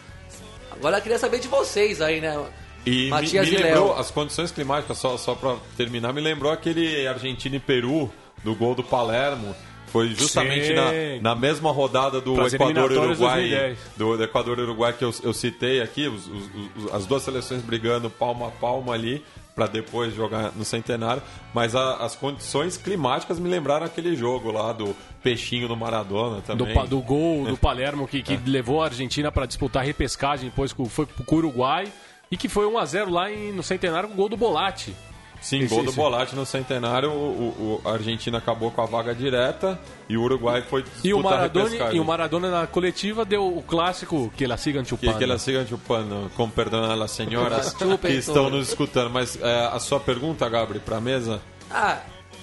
[0.70, 2.42] Agora eu queria saber de vocês aí, né?
[2.86, 3.98] E me, Matias me e lembrou, Léo.
[3.98, 8.10] as condições climáticas, só, só pra terminar, me lembrou aquele Argentina e Peru,
[8.42, 9.54] do gol do Palermo.
[9.88, 10.74] Foi justamente Sim.
[11.20, 13.78] na, na mesma rodada do Pras Equador e Uruguai, 2010.
[13.96, 17.24] do, do Equador e Uruguai que eu, eu citei aqui, os- os- os- as duas
[17.24, 19.24] seleções brigando palma a palma ali
[19.54, 21.22] para depois jogar no centenário,
[21.52, 26.42] mas a- as condições climáticas me lembraram aquele jogo lá do peixinho do Maradona Do,
[26.42, 26.74] também.
[26.74, 30.74] pa- do gol do Palermo que, que levou a Argentina para disputar a repescagem, depois
[30.88, 31.92] foi pro Uruguai
[32.30, 34.94] e que foi 1x0 lá em- no Centenário com o gol do Bolatti.
[35.40, 39.14] Sim, Esse- gol do Bolatti no centenário, o, o- a Argentina acabou com a vaga
[39.14, 43.62] direta e o Uruguai foi E o, Maradona, e o Maradona na coletiva deu o
[43.62, 45.16] clássico que elas sigam Que, chupando.
[45.16, 47.72] que elas sigam chupando, com perdão as senhoras
[48.02, 49.08] que estão nos escutando.
[49.10, 51.40] Mas é, a sua pergunta, Gabriel, para a mesa?
[51.70, 52.00] Ah,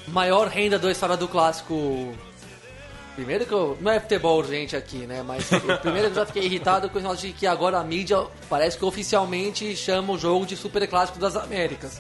[0.08, 2.14] maior renda da história do clássico.
[3.16, 3.78] Primeiro que eu.
[3.82, 5.24] Não é futebol urgente aqui, né?
[5.26, 5.48] Mas
[5.82, 8.78] primeiro que eu já fiquei irritado com o negócio de que agora a mídia parece
[8.78, 12.00] que oficialmente chama o jogo de Super Clássico das Américas.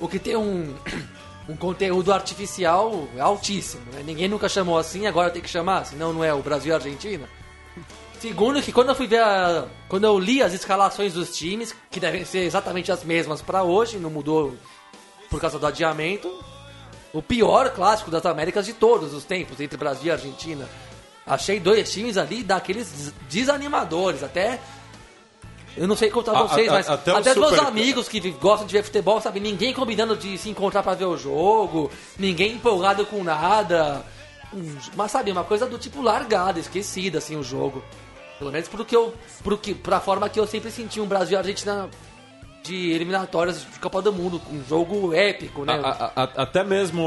[0.00, 0.74] O que tem um,
[1.48, 4.02] um conteúdo artificial altíssimo, né?
[4.04, 6.76] Ninguém nunca chamou assim, agora tem que chamar, senão não é o Brasil e a
[6.76, 7.28] Argentina.
[8.20, 12.00] Segundo que quando eu fui ver a, quando eu li as escalações dos times, que
[12.00, 14.54] devem ser exatamente as mesmas para hoje, não mudou
[15.30, 16.32] por causa do adiamento,
[17.12, 20.66] o pior clássico das Américas de todos os tempos, entre Brasil e Argentina.
[21.26, 24.60] Achei dois times ali daqueles des- desanimadores, até.
[25.76, 28.18] Eu não sei contar A- vocês, a- mas até até, os meus Super- amigos que
[28.32, 29.40] gostam de ver futebol, sabe?
[29.40, 34.04] Ninguém combinando de se encontrar pra ver o jogo, ninguém empolgado com nada.
[34.94, 37.84] Mas sabe, uma coisa do tipo largada, esquecida, assim, o jogo.
[38.38, 41.36] Pelo menos pro que eu, pro que, pra forma que eu sempre senti um Brasil
[41.36, 41.88] e Argentina
[42.62, 45.80] de eliminatórias de Copa do Mundo, um jogo épico, né?
[45.82, 47.02] A- a- a- até mesmo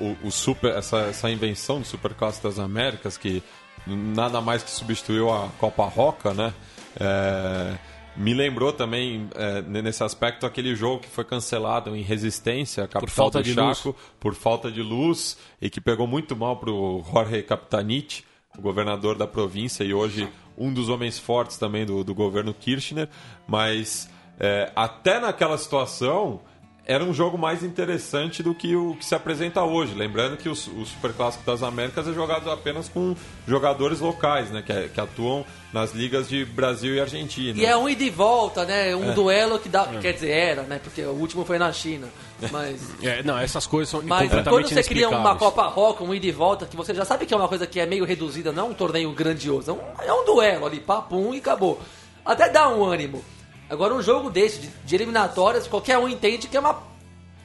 [0.00, 3.42] o, o super, essa, essa invenção do Super Clássico das Américas, que
[3.86, 6.52] nada mais que substituiu a Copa Roca, né?
[7.00, 7.74] É,
[8.16, 13.38] me lembrou também, é, nesse aspecto, aquele jogo que foi cancelado em Resistência, capital falta
[13.38, 17.42] do de Chaco, por falta de luz, e que pegou muito mal para o Jorge
[17.42, 18.24] Capitanich,
[18.56, 23.08] o governador da província, e hoje um dos homens fortes também do, do governo Kirchner,
[23.46, 26.40] mas é, até naquela situação
[26.84, 29.94] era um jogo mais interessante do que o que se apresenta hoje.
[29.94, 33.14] Lembrando que o, o Superclássico das Américas é jogado apenas com
[33.46, 34.62] jogadores locais, né?
[34.62, 37.58] Que, que, atuam nas ligas de Brasil e Argentina.
[37.58, 38.94] E é um ida e volta, né?
[38.96, 39.14] Um é.
[39.14, 39.88] duelo que dá.
[39.92, 39.98] É.
[39.98, 40.80] Quer dizer, era, né?
[40.82, 42.08] Porque o último foi na China.
[42.50, 42.92] Mas.
[43.02, 46.30] É, não, essas coisas são Mas quando você cria uma Copa Rock, um ida e
[46.30, 48.70] volta, que você já sabe que é uma coisa que é meio reduzida, não é
[48.70, 49.70] um torneio grandioso.
[49.70, 51.80] É um, é um duelo ali, papum e acabou.
[52.24, 53.24] Até dá um ânimo.
[53.72, 56.92] Agora, um jogo desse, de, de eliminatórias, qualquer um entende que é uma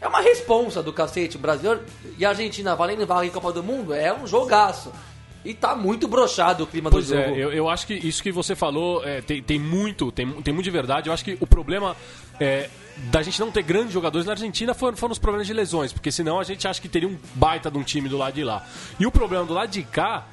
[0.02, 1.38] é uma responsa do cacete.
[1.38, 1.80] Brasil
[2.18, 4.92] e a Argentina valendo vaga em Copa do Mundo é um jogaço.
[5.46, 7.36] E tá muito brochado o clima pois do é, jogo.
[7.38, 10.54] É, eu, eu acho que isso que você falou é, tem, tem muito, tem, tem
[10.54, 11.08] muito de verdade.
[11.08, 11.96] Eu acho que o problema
[12.42, 12.70] é,
[13.10, 16.12] da gente não ter grandes jogadores na Argentina foram, foram os problemas de lesões, porque
[16.12, 18.66] senão a gente acha que teria um baita de um time do lado de lá.
[19.00, 20.28] E o problema do lado de cá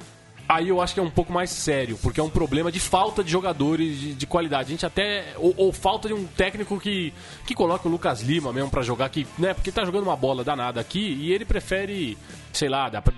[0.47, 3.23] aí eu acho que é um pouco mais sério, porque é um problema de falta
[3.23, 4.67] de jogadores de, de qualidade.
[4.67, 5.33] A gente até.
[5.37, 7.13] Ou, ou, falta de um técnico que,
[7.45, 9.53] que coloque o Lucas Lima mesmo para jogar aqui, né?
[9.53, 12.17] Porque tá jogando uma bola danada aqui e ele prefere,
[12.53, 13.13] sei lá, dá pra,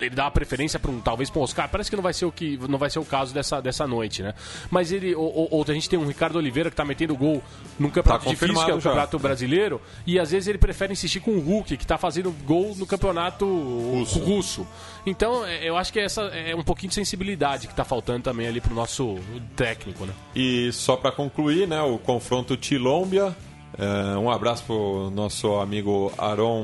[0.00, 1.68] ele dá a preferência para um talvez para um Oscar.
[1.68, 4.22] Parece que não vai ser o que não vai ser o caso dessa, dessa noite,
[4.22, 4.34] né?
[4.70, 7.42] Mas ele ou, ou a gente tem um Ricardo Oliveira que está metendo gol
[7.78, 11.20] num campeonato tá difícil que é o Campeonato Brasileiro e às vezes ele prefere insistir
[11.20, 14.18] com o Hulk que está fazendo gol no Campeonato russo.
[14.20, 14.66] russo.
[15.06, 18.46] Então é, eu acho que essa é um pouquinho de sensibilidade que está faltando também
[18.46, 19.18] ali para o nosso
[19.56, 20.12] técnico, né?
[20.34, 21.80] E só para concluir, né?
[21.82, 23.34] O confronto Tilômbia
[23.78, 26.62] é, um abraço para o nosso amigo Aron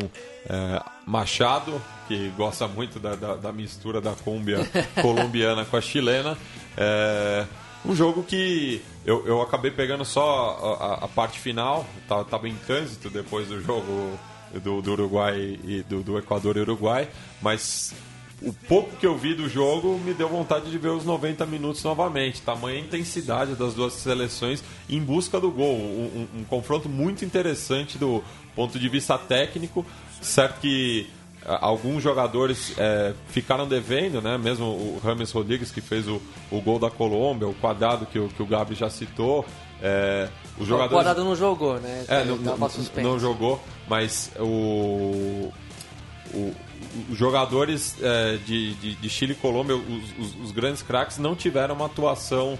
[0.48, 4.68] é, Machado, que gosta muito da, da, da mistura da cúmbia
[5.00, 6.36] colombiana com a chilena.
[6.76, 7.46] É,
[7.84, 12.56] um jogo que eu, eu acabei pegando só a, a parte final, estava tá, em
[12.56, 14.18] trânsito depois do jogo
[14.60, 17.08] do, do Uruguai e do, do Equador e Uruguai,
[17.40, 17.94] mas
[18.42, 21.84] o pouco que eu vi do jogo me deu vontade de ver os 90 minutos
[21.84, 22.42] novamente.
[22.42, 25.76] Tamanha intensidade das duas seleções em busca do gol.
[25.76, 28.20] Um, um, um confronto muito interessante do
[28.56, 29.86] ponto de vista técnico.
[30.20, 31.08] Certo que
[31.60, 34.38] alguns jogadores é, ficaram devendo, né?
[34.38, 36.20] Mesmo o Rames Rodrigues que fez o,
[36.50, 39.44] o gol da Colômbia, o quadrado que o, que o Gabi já citou.
[39.82, 40.28] É,
[40.58, 40.92] os jogadores...
[40.92, 42.04] O quadrado não jogou, né?
[42.06, 42.36] É, não,
[43.02, 45.52] não, jogou, mas o,
[46.32, 46.54] o
[47.08, 51.34] os jogadores é, de, de, de, Chile e Colômbia, os, os, os grandes craques, não
[51.34, 52.58] tiveram uma atuação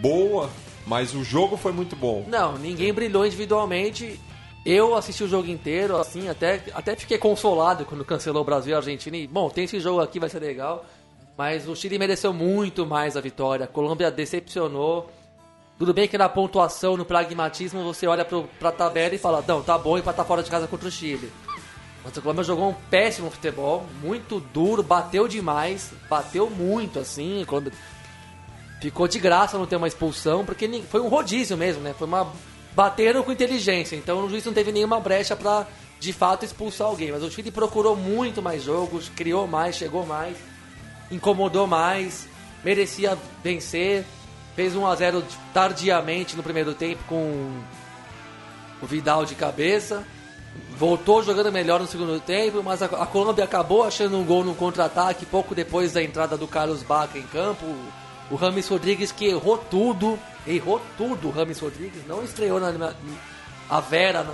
[0.00, 0.50] boa,
[0.86, 2.24] mas o jogo foi muito bom.
[2.28, 4.18] Não, ninguém brilhou individualmente.
[4.64, 8.74] Eu assisti o jogo inteiro, assim, até, até fiquei consolado quando cancelou o Brasil e
[8.74, 9.16] a Argentina.
[9.16, 10.84] E, bom, tem esse jogo aqui, vai ser legal.
[11.36, 13.64] Mas o Chile mereceu muito mais a vitória.
[13.64, 15.10] A Colômbia decepcionou.
[15.78, 19.62] Tudo bem que na pontuação, no pragmatismo, você olha para a tabela e fala: não,
[19.62, 21.32] tá bom e tá fora de casa contra o Chile.
[22.04, 27.44] Mas o Colômbia jogou um péssimo futebol, muito duro, bateu demais, bateu muito assim.
[28.80, 31.94] Ficou de graça não ter uma expulsão, porque foi um rodízio mesmo, né?
[31.96, 32.30] Foi uma
[32.74, 35.66] bateram com inteligência, então o juiz não teve nenhuma brecha para
[36.00, 37.12] de fato expulsar alguém.
[37.12, 40.36] Mas o Chile procurou muito mais jogos, criou mais, chegou mais,
[41.10, 42.28] incomodou mais,
[42.64, 44.04] merecia vencer.
[44.54, 47.62] Fez 1 a 0 tardiamente no primeiro tempo com
[48.82, 50.04] o Vidal de cabeça
[50.76, 55.24] voltou jogando melhor no segundo tempo, mas a, Colômbia acabou achando um gol no contra-ataque
[55.26, 57.64] pouco depois da entrada do Carlos Baca em campo.
[57.64, 57.92] O,
[58.32, 62.94] o Rames Rodrigues que errou tudo, errou tudo o Rames Rodrigues, não estreou na,
[63.68, 64.26] a Vera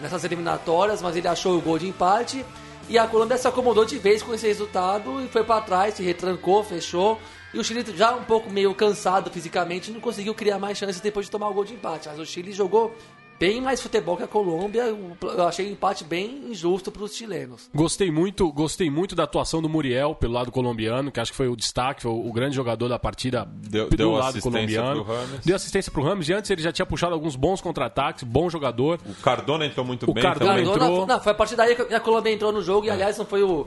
[0.00, 2.44] nessas eliminatórias, mas ele achou o gol de empate.
[2.88, 6.02] E a Colômbia se acomodou de vez com esse resultado e foi para trás, se
[6.02, 7.20] retrancou, fechou.
[7.54, 11.26] E o Chile já um pouco meio cansado fisicamente, não conseguiu criar mais chances depois
[11.26, 12.08] de tomar o gol de empate.
[12.08, 12.94] Mas o Chile jogou
[13.42, 14.84] bem mais futebol que a Colômbia.
[14.84, 17.68] Eu achei o empate bem injusto para os chilenos.
[17.74, 21.48] Gostei muito, gostei muito da atuação do Muriel pelo lado colombiano, que acho que foi
[21.48, 25.04] o destaque, foi o grande jogador da partida deu, do deu lado colombiano.
[25.44, 28.48] Deu assistência para o Ramos e antes ele já tinha puxado alguns bons contra-ataques, bom
[28.48, 29.00] jogador.
[29.04, 30.22] O Cardona entrou muito o bem.
[30.22, 30.70] Cardona também.
[30.70, 31.06] entrou.
[31.06, 33.42] Não, foi a partir daí que a Colômbia entrou no jogo e aliás não foi
[33.42, 33.66] o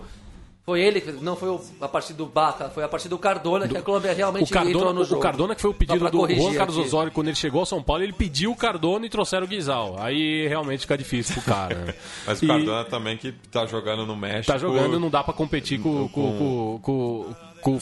[0.66, 3.84] foi ele, não foi a partir do Baca, foi a partir do Cardona que a
[3.84, 5.20] Colômbia realmente o Cardona, entrou no jogo.
[5.20, 6.88] O Cardona que foi o pedido do Juan Carlos aqui.
[6.88, 9.96] Osório quando ele chegou ao São Paulo, ele pediu o Cardona e trouxeram o Guizal.
[10.00, 11.76] Aí realmente fica difícil pro cara.
[11.76, 11.94] Né?
[12.26, 14.52] Mas o Cardona também que tá jogando no México.
[14.52, 17.80] Tá jogando, não dá para competir com, com, com, com, com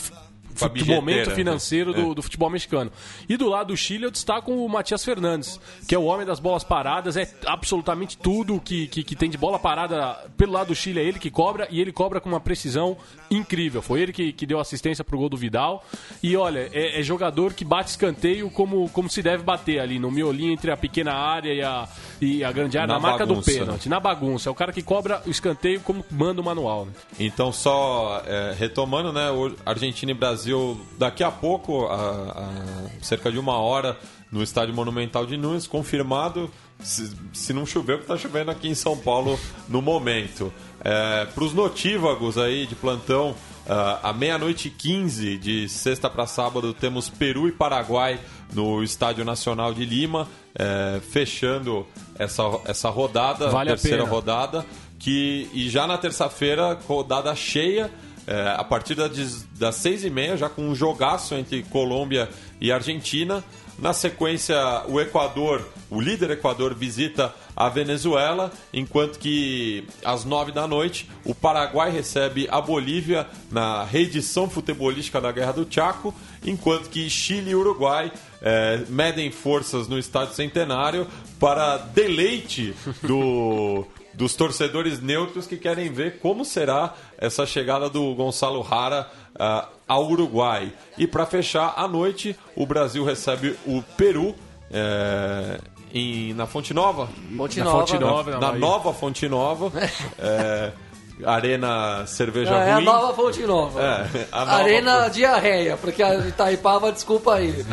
[0.53, 2.01] do momento financeiro né?
[2.01, 2.15] do, é.
[2.15, 2.91] do, futebol mexicano.
[3.27, 6.39] E do lado do Chile eu destaco o Matias Fernandes, que é o homem das
[6.39, 10.75] bolas paradas, é absolutamente tudo que, que, que, tem de bola parada pelo lado do
[10.75, 12.97] Chile é ele que cobra e ele cobra com uma precisão
[13.29, 13.81] incrível.
[13.81, 15.83] Foi ele que, que deu assistência pro gol do Vidal.
[16.21, 20.11] E olha, é, é jogador que bate escanteio como, como se deve bater ali, no
[20.11, 21.87] miolinho entre a pequena área e a,
[22.21, 24.49] e a grande área, na, na marca bagunça, do pênalti, na bagunça.
[24.49, 26.85] É o cara que cobra o escanteio como manda o manual.
[26.85, 26.91] Né?
[27.19, 29.27] Então, só é, retomando, né?
[29.65, 33.97] Argentina e Brasil Brasil daqui a pouco, a, a cerca de uma hora,
[34.29, 36.51] no Estádio Monumental de Nunes, confirmado.
[36.81, 39.39] Se, se não chover, que está chovendo aqui em São Paulo
[39.69, 40.51] no momento.
[40.83, 46.25] É, Para os notívagos aí de plantão, uh, à meia-noite e 15 de sexta para
[46.27, 48.19] sábado, temos Peru e Paraguai
[48.51, 51.87] no Estádio Nacional de Lima, é, fechando
[52.19, 54.65] essa, essa rodada, Vale a terceira rodada.
[54.99, 57.91] Que, e já na terça-feira, rodada cheia,
[58.25, 63.43] é, a partir das, seis e meia, já com um jogaço entre Colômbia e Argentina.
[63.77, 64.55] Na sequência,
[64.87, 71.33] o Equador, o líder Equador, visita a Venezuela, enquanto que às nove da noite o
[71.33, 76.13] Paraguai recebe a Bolívia na reedição futebolística da Guerra do Chaco,
[76.45, 78.11] enquanto que Chile e Uruguai
[78.41, 81.07] é, medem forças no Estádio Centenário
[81.39, 88.61] para deleite do dos torcedores neutros que querem ver como será essa chegada do Gonçalo
[88.61, 90.71] Rara uh, ao Uruguai.
[90.97, 94.35] E para fechar a noite, o Brasil recebe o Peru
[94.71, 95.59] é,
[95.93, 97.07] em, na Fonte Nova.
[97.37, 97.77] Fonte Na Nova.
[97.79, 98.31] Fonte Nova.
[98.31, 98.59] na na Bahia.
[98.59, 99.71] nova Fonte Nova.
[100.19, 100.71] é,
[101.25, 102.85] Arena Cerveja É, a Ruim.
[102.85, 103.79] nova Fonte Nova.
[103.81, 107.63] É, a nova Arena Fonte- Diarreia, porque a Itaipava, desculpa aí.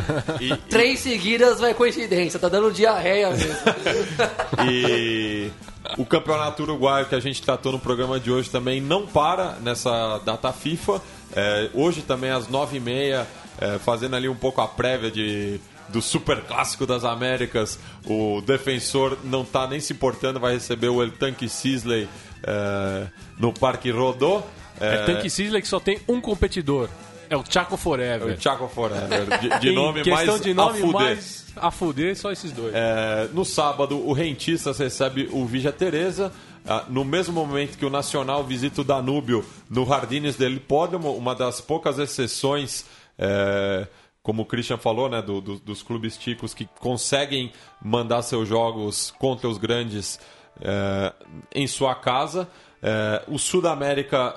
[0.41, 3.57] E- Três seguidas vai coincidência, tá dando diarreia mesmo.
[4.71, 5.51] E
[5.97, 10.19] o campeonato uruguaio que a gente tratou no programa de hoje também não para nessa
[10.19, 11.01] data FIFA.
[11.35, 13.27] É, hoje também às nove e meia,
[13.59, 19.19] é, fazendo ali um pouco a prévia de, do Super Clássico das Américas, o defensor
[19.25, 22.09] não está nem se importando, vai receber o El Tanque Sisley
[22.43, 23.07] é,
[23.39, 24.47] no Parque Rodó.
[24.79, 26.89] É Tanque Sisley que só tem um competidor.
[27.31, 28.37] É o Chaco Forever.
[28.37, 30.93] o Chaco Forever, de, de nome questão mais de nome a fuder.
[31.01, 32.75] mais a fuder, só esses dois.
[32.75, 36.33] É, no sábado, o Rentistas recebe o Vigia Teresa.
[36.67, 41.35] Ah, no mesmo momento que o Nacional visita o Danúbio no Jardines del Hipódromo, uma
[41.35, 42.85] das poucas exceções,
[43.19, 43.87] é,
[44.23, 47.51] como o Christian falou, né, do- do- dos clubes ticos que conseguem
[47.83, 50.19] mandar seus jogos contra os grandes
[50.61, 51.13] é,
[51.55, 52.47] em sua casa.
[52.83, 54.35] É, o Sudamérica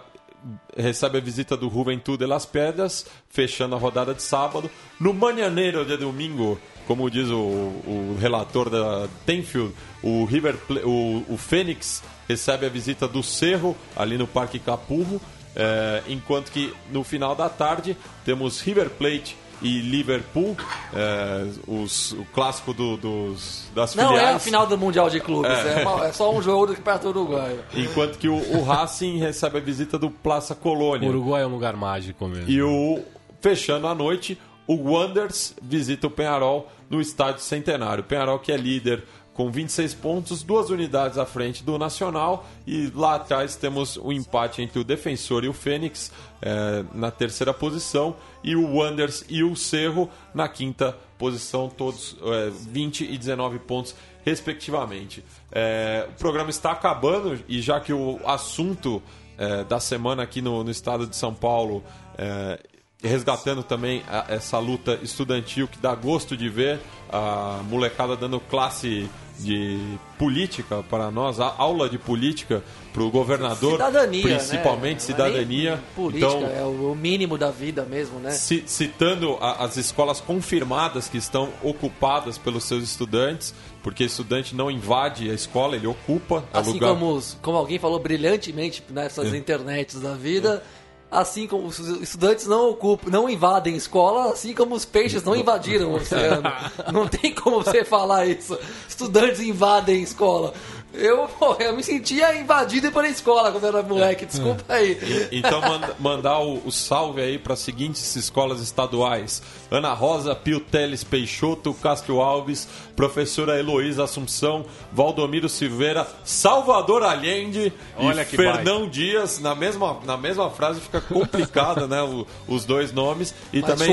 [0.76, 4.70] recebe a visita do Juventude de Las Pedras, fechando a rodada de sábado.
[5.00, 11.38] No Manhaneiro de domingo, como diz o, o relator da Tenfield, o, River, o, o
[11.38, 15.22] Fênix recebe a visita do Cerro, ali no Parque Capurro,
[15.56, 20.56] é, enquanto que no final da tarde temos River Plate e Liverpool,
[20.94, 24.30] é, os- o clássico do- dos, das Não filiais.
[24.30, 27.08] é a final do Mundial de Clubes, é, uma- é só um jogo do Campeonato
[27.08, 27.60] Uruguaio.
[27.76, 31.08] Enquanto que o, o Racing recebe a visita do Plaça Colônia.
[31.08, 32.50] O Uruguai é um lugar mágico mesmo.
[32.50, 33.02] E o
[33.42, 34.38] fechando a noite,
[34.68, 38.02] o Wanderers visita o Penharol no estádio Centenário.
[38.04, 39.04] O Penharol que é líder
[39.34, 44.62] com 26 pontos, duas unidades à frente do Nacional e lá atrás temos o empate
[44.62, 49.56] entre o Defensor e o Fênix eh, na terceira posição e o Wanderers e o
[49.56, 55.24] Cerro na quinta posição, todos eh, 20 e 19 pontos respectivamente.
[55.52, 59.02] Eh, o programa está acabando e já que o assunto
[59.38, 61.84] eh, da semana aqui no, no estado de São Paulo
[62.18, 62.60] eh,
[63.04, 66.80] resgatando também a- essa luta estudantil que dá gosto de ver
[67.12, 69.78] a molecada dando classe de
[70.18, 72.64] política para nós, a aula de política
[72.94, 75.00] para o governador, Cidadania, principalmente né?
[75.00, 75.72] cidadania.
[75.74, 78.30] É Política, então, é o mínimo da vida mesmo, né?
[78.32, 85.30] ci- citando as escolas confirmadas que estão ocupadas pelos seus estudantes, porque estudante não invade
[85.30, 86.90] a escola, ele ocupa Assim lugar.
[86.94, 90.64] como, como alguém falou brilhantemente nessas internets da vida,
[91.12, 95.92] assim como os estudantes não ocupam, não invadem escola, assim como os peixes não invadiram
[95.92, 96.44] o oceano.
[96.94, 98.58] Não tem como você falar isso.
[98.88, 100.54] Estudantes invadem escola.
[100.94, 104.96] Eu, pô, eu me sentia invadido pela escola quando eu era moleque, desculpa aí.
[105.32, 109.42] Então manda- mandar o, o salve aí para as seguintes escolas estaduais:
[109.72, 118.22] Ana Rosa, Pio Teles Peixoto, Castro Alves, professora Heloísa Assunção, Valdomiro Silveira, Salvador Allende Olha
[118.22, 119.40] e que Fernão Dias.
[119.40, 122.04] Na mesma, na mesma frase fica complicado, né?
[122.04, 123.34] o- os dois nomes.
[123.52, 123.88] E Mas também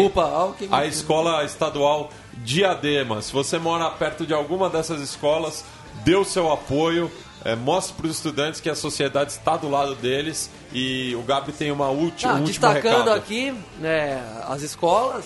[0.71, 2.11] a escola estadual
[2.45, 3.21] Diadema.
[3.23, 5.65] Se você mora perto de alguma dessas escolas,
[6.05, 7.11] dê o seu apoio.
[7.43, 11.53] é, mostre para os estudantes que a sociedade está do lado deles e o Gabi
[11.53, 13.11] tem uma última, Ah, um último destacando recado.
[13.13, 15.25] aqui né, as escolas.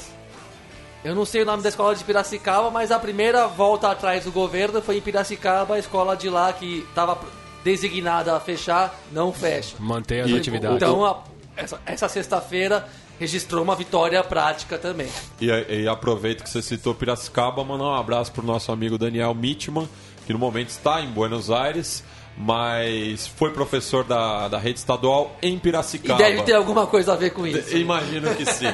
[1.04, 4.30] Eu não sei o nome da escola de Piracicaba, mas a primeira volta atrás do
[4.30, 7.18] governo foi em Piracicaba, a escola de lá que estava
[7.64, 9.74] designada a fechar, não fecha.
[9.80, 10.76] Mantém as E- atividades.
[10.76, 11.22] Então, a-
[11.56, 12.86] essa, essa sexta-feira
[13.18, 15.08] registrou uma vitória prática também.
[15.40, 15.46] E,
[15.82, 19.88] e aproveito que você citou Piracicaba, mandar um abraço para o nosso amigo Daniel Mitman,
[20.26, 22.04] que no momento está em Buenos Aires,
[22.36, 26.20] mas foi professor da, da rede estadual em Piracicaba.
[26.20, 27.76] E deve ter alguma coisa a ver com isso.
[27.76, 28.72] Imagino que sim.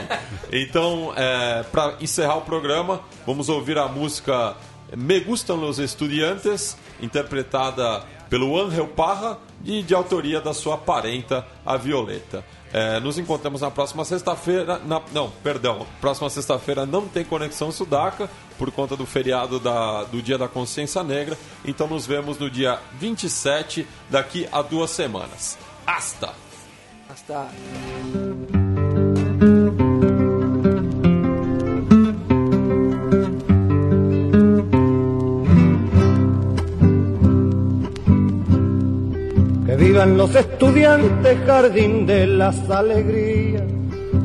[0.53, 4.57] Então, é, para encerrar o programa, vamos ouvir a música
[4.97, 11.77] Me Gustam los Estudiantes, interpretada pelo Angel Parra e de autoria da sua parenta, a
[11.77, 12.45] Violeta.
[12.73, 14.81] É, nos encontramos na próxima sexta-feira.
[15.13, 15.87] Não, perdão.
[16.01, 21.03] Próxima sexta-feira não tem conexão sudaca por conta do feriado da, do Dia da Consciência
[21.03, 21.37] Negra.
[21.65, 25.59] Então nos vemos no dia 27, daqui a duas semanas.
[25.87, 26.33] Hasta!
[27.09, 27.49] Hasta.
[39.81, 43.63] Vivan los estudiantes, jardín de las alegrías.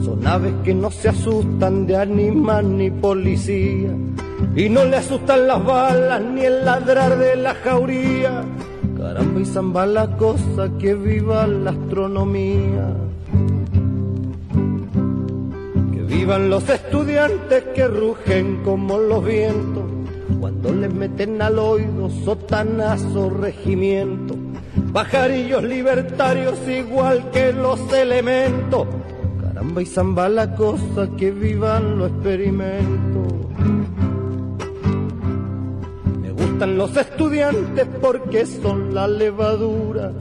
[0.03, 3.91] Son aves que no se asustan de animal ni policía.
[4.55, 8.43] Y no le asustan las balas ni el ladrar de la jauría.
[8.97, 12.87] Caramba y zamba la cosa que viva la astronomía.
[15.93, 19.83] Que vivan los estudiantes que rugen como los vientos.
[20.41, 24.24] Cuando les meten al oído sotanazo regimiento
[24.95, 28.87] pajarillos libertarios igual que los elementos.
[29.41, 33.33] Caramba y zamba la cosa que vivan los experimentos.
[36.21, 40.13] Me gustan los estudiantes porque son la levadura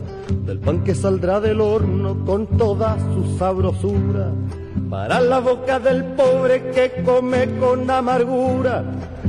[0.44, 4.32] del pan que saldrá del horno con toda su sabrosura.
[4.90, 8.82] Para la boca del pobre que come con amargura.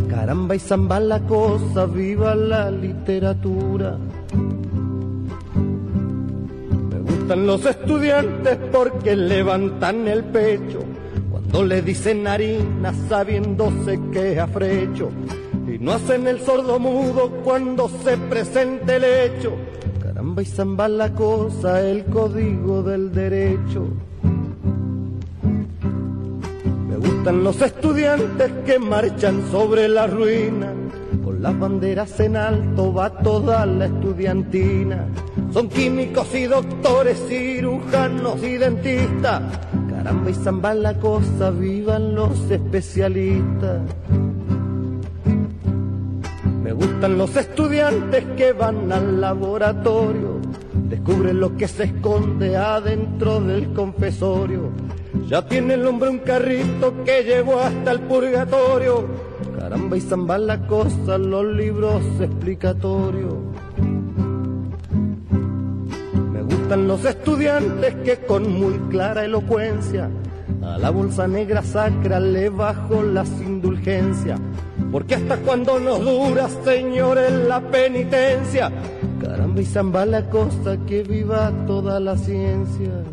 [0.10, 4.00] Caramba y zamba la cosa, viva la literatura.
[7.26, 10.84] Gustan los estudiantes porque levantan el pecho
[11.32, 15.10] cuando le dicen harina sabiéndose que es afrecho
[15.68, 19.54] y no hacen el sordo mudo cuando se presente el hecho.
[20.04, 23.88] Caramba y zamba la cosa, el código del derecho.
[26.88, 30.72] Me gustan los estudiantes que marchan sobre la ruina,
[31.46, 35.06] las banderas en alto va toda la estudiantina
[35.54, 39.44] son químicos y doctores, cirujanos y dentistas.
[39.90, 43.80] Caramba y zamba la cosa, vivan los especialistas.
[46.64, 50.42] Me gustan los estudiantes que van al laboratorio,
[50.90, 54.72] descubren lo que se esconde adentro del confesorio.
[55.28, 59.25] Ya tiene el hombre un carrito que llevó hasta el purgatorio.
[59.58, 63.36] Caramba y zamba la cosa, los libros explicatorios.
[66.66, 70.10] gustan los estudiantes que con muy clara elocuencia
[70.64, 74.40] a la bolsa negra sacra le bajo las indulgencias.
[74.92, 78.72] Porque hasta cuando nos dura, señores, la penitencia.
[79.22, 83.04] Caramba y zamba la cosa que viva toda la ciencia.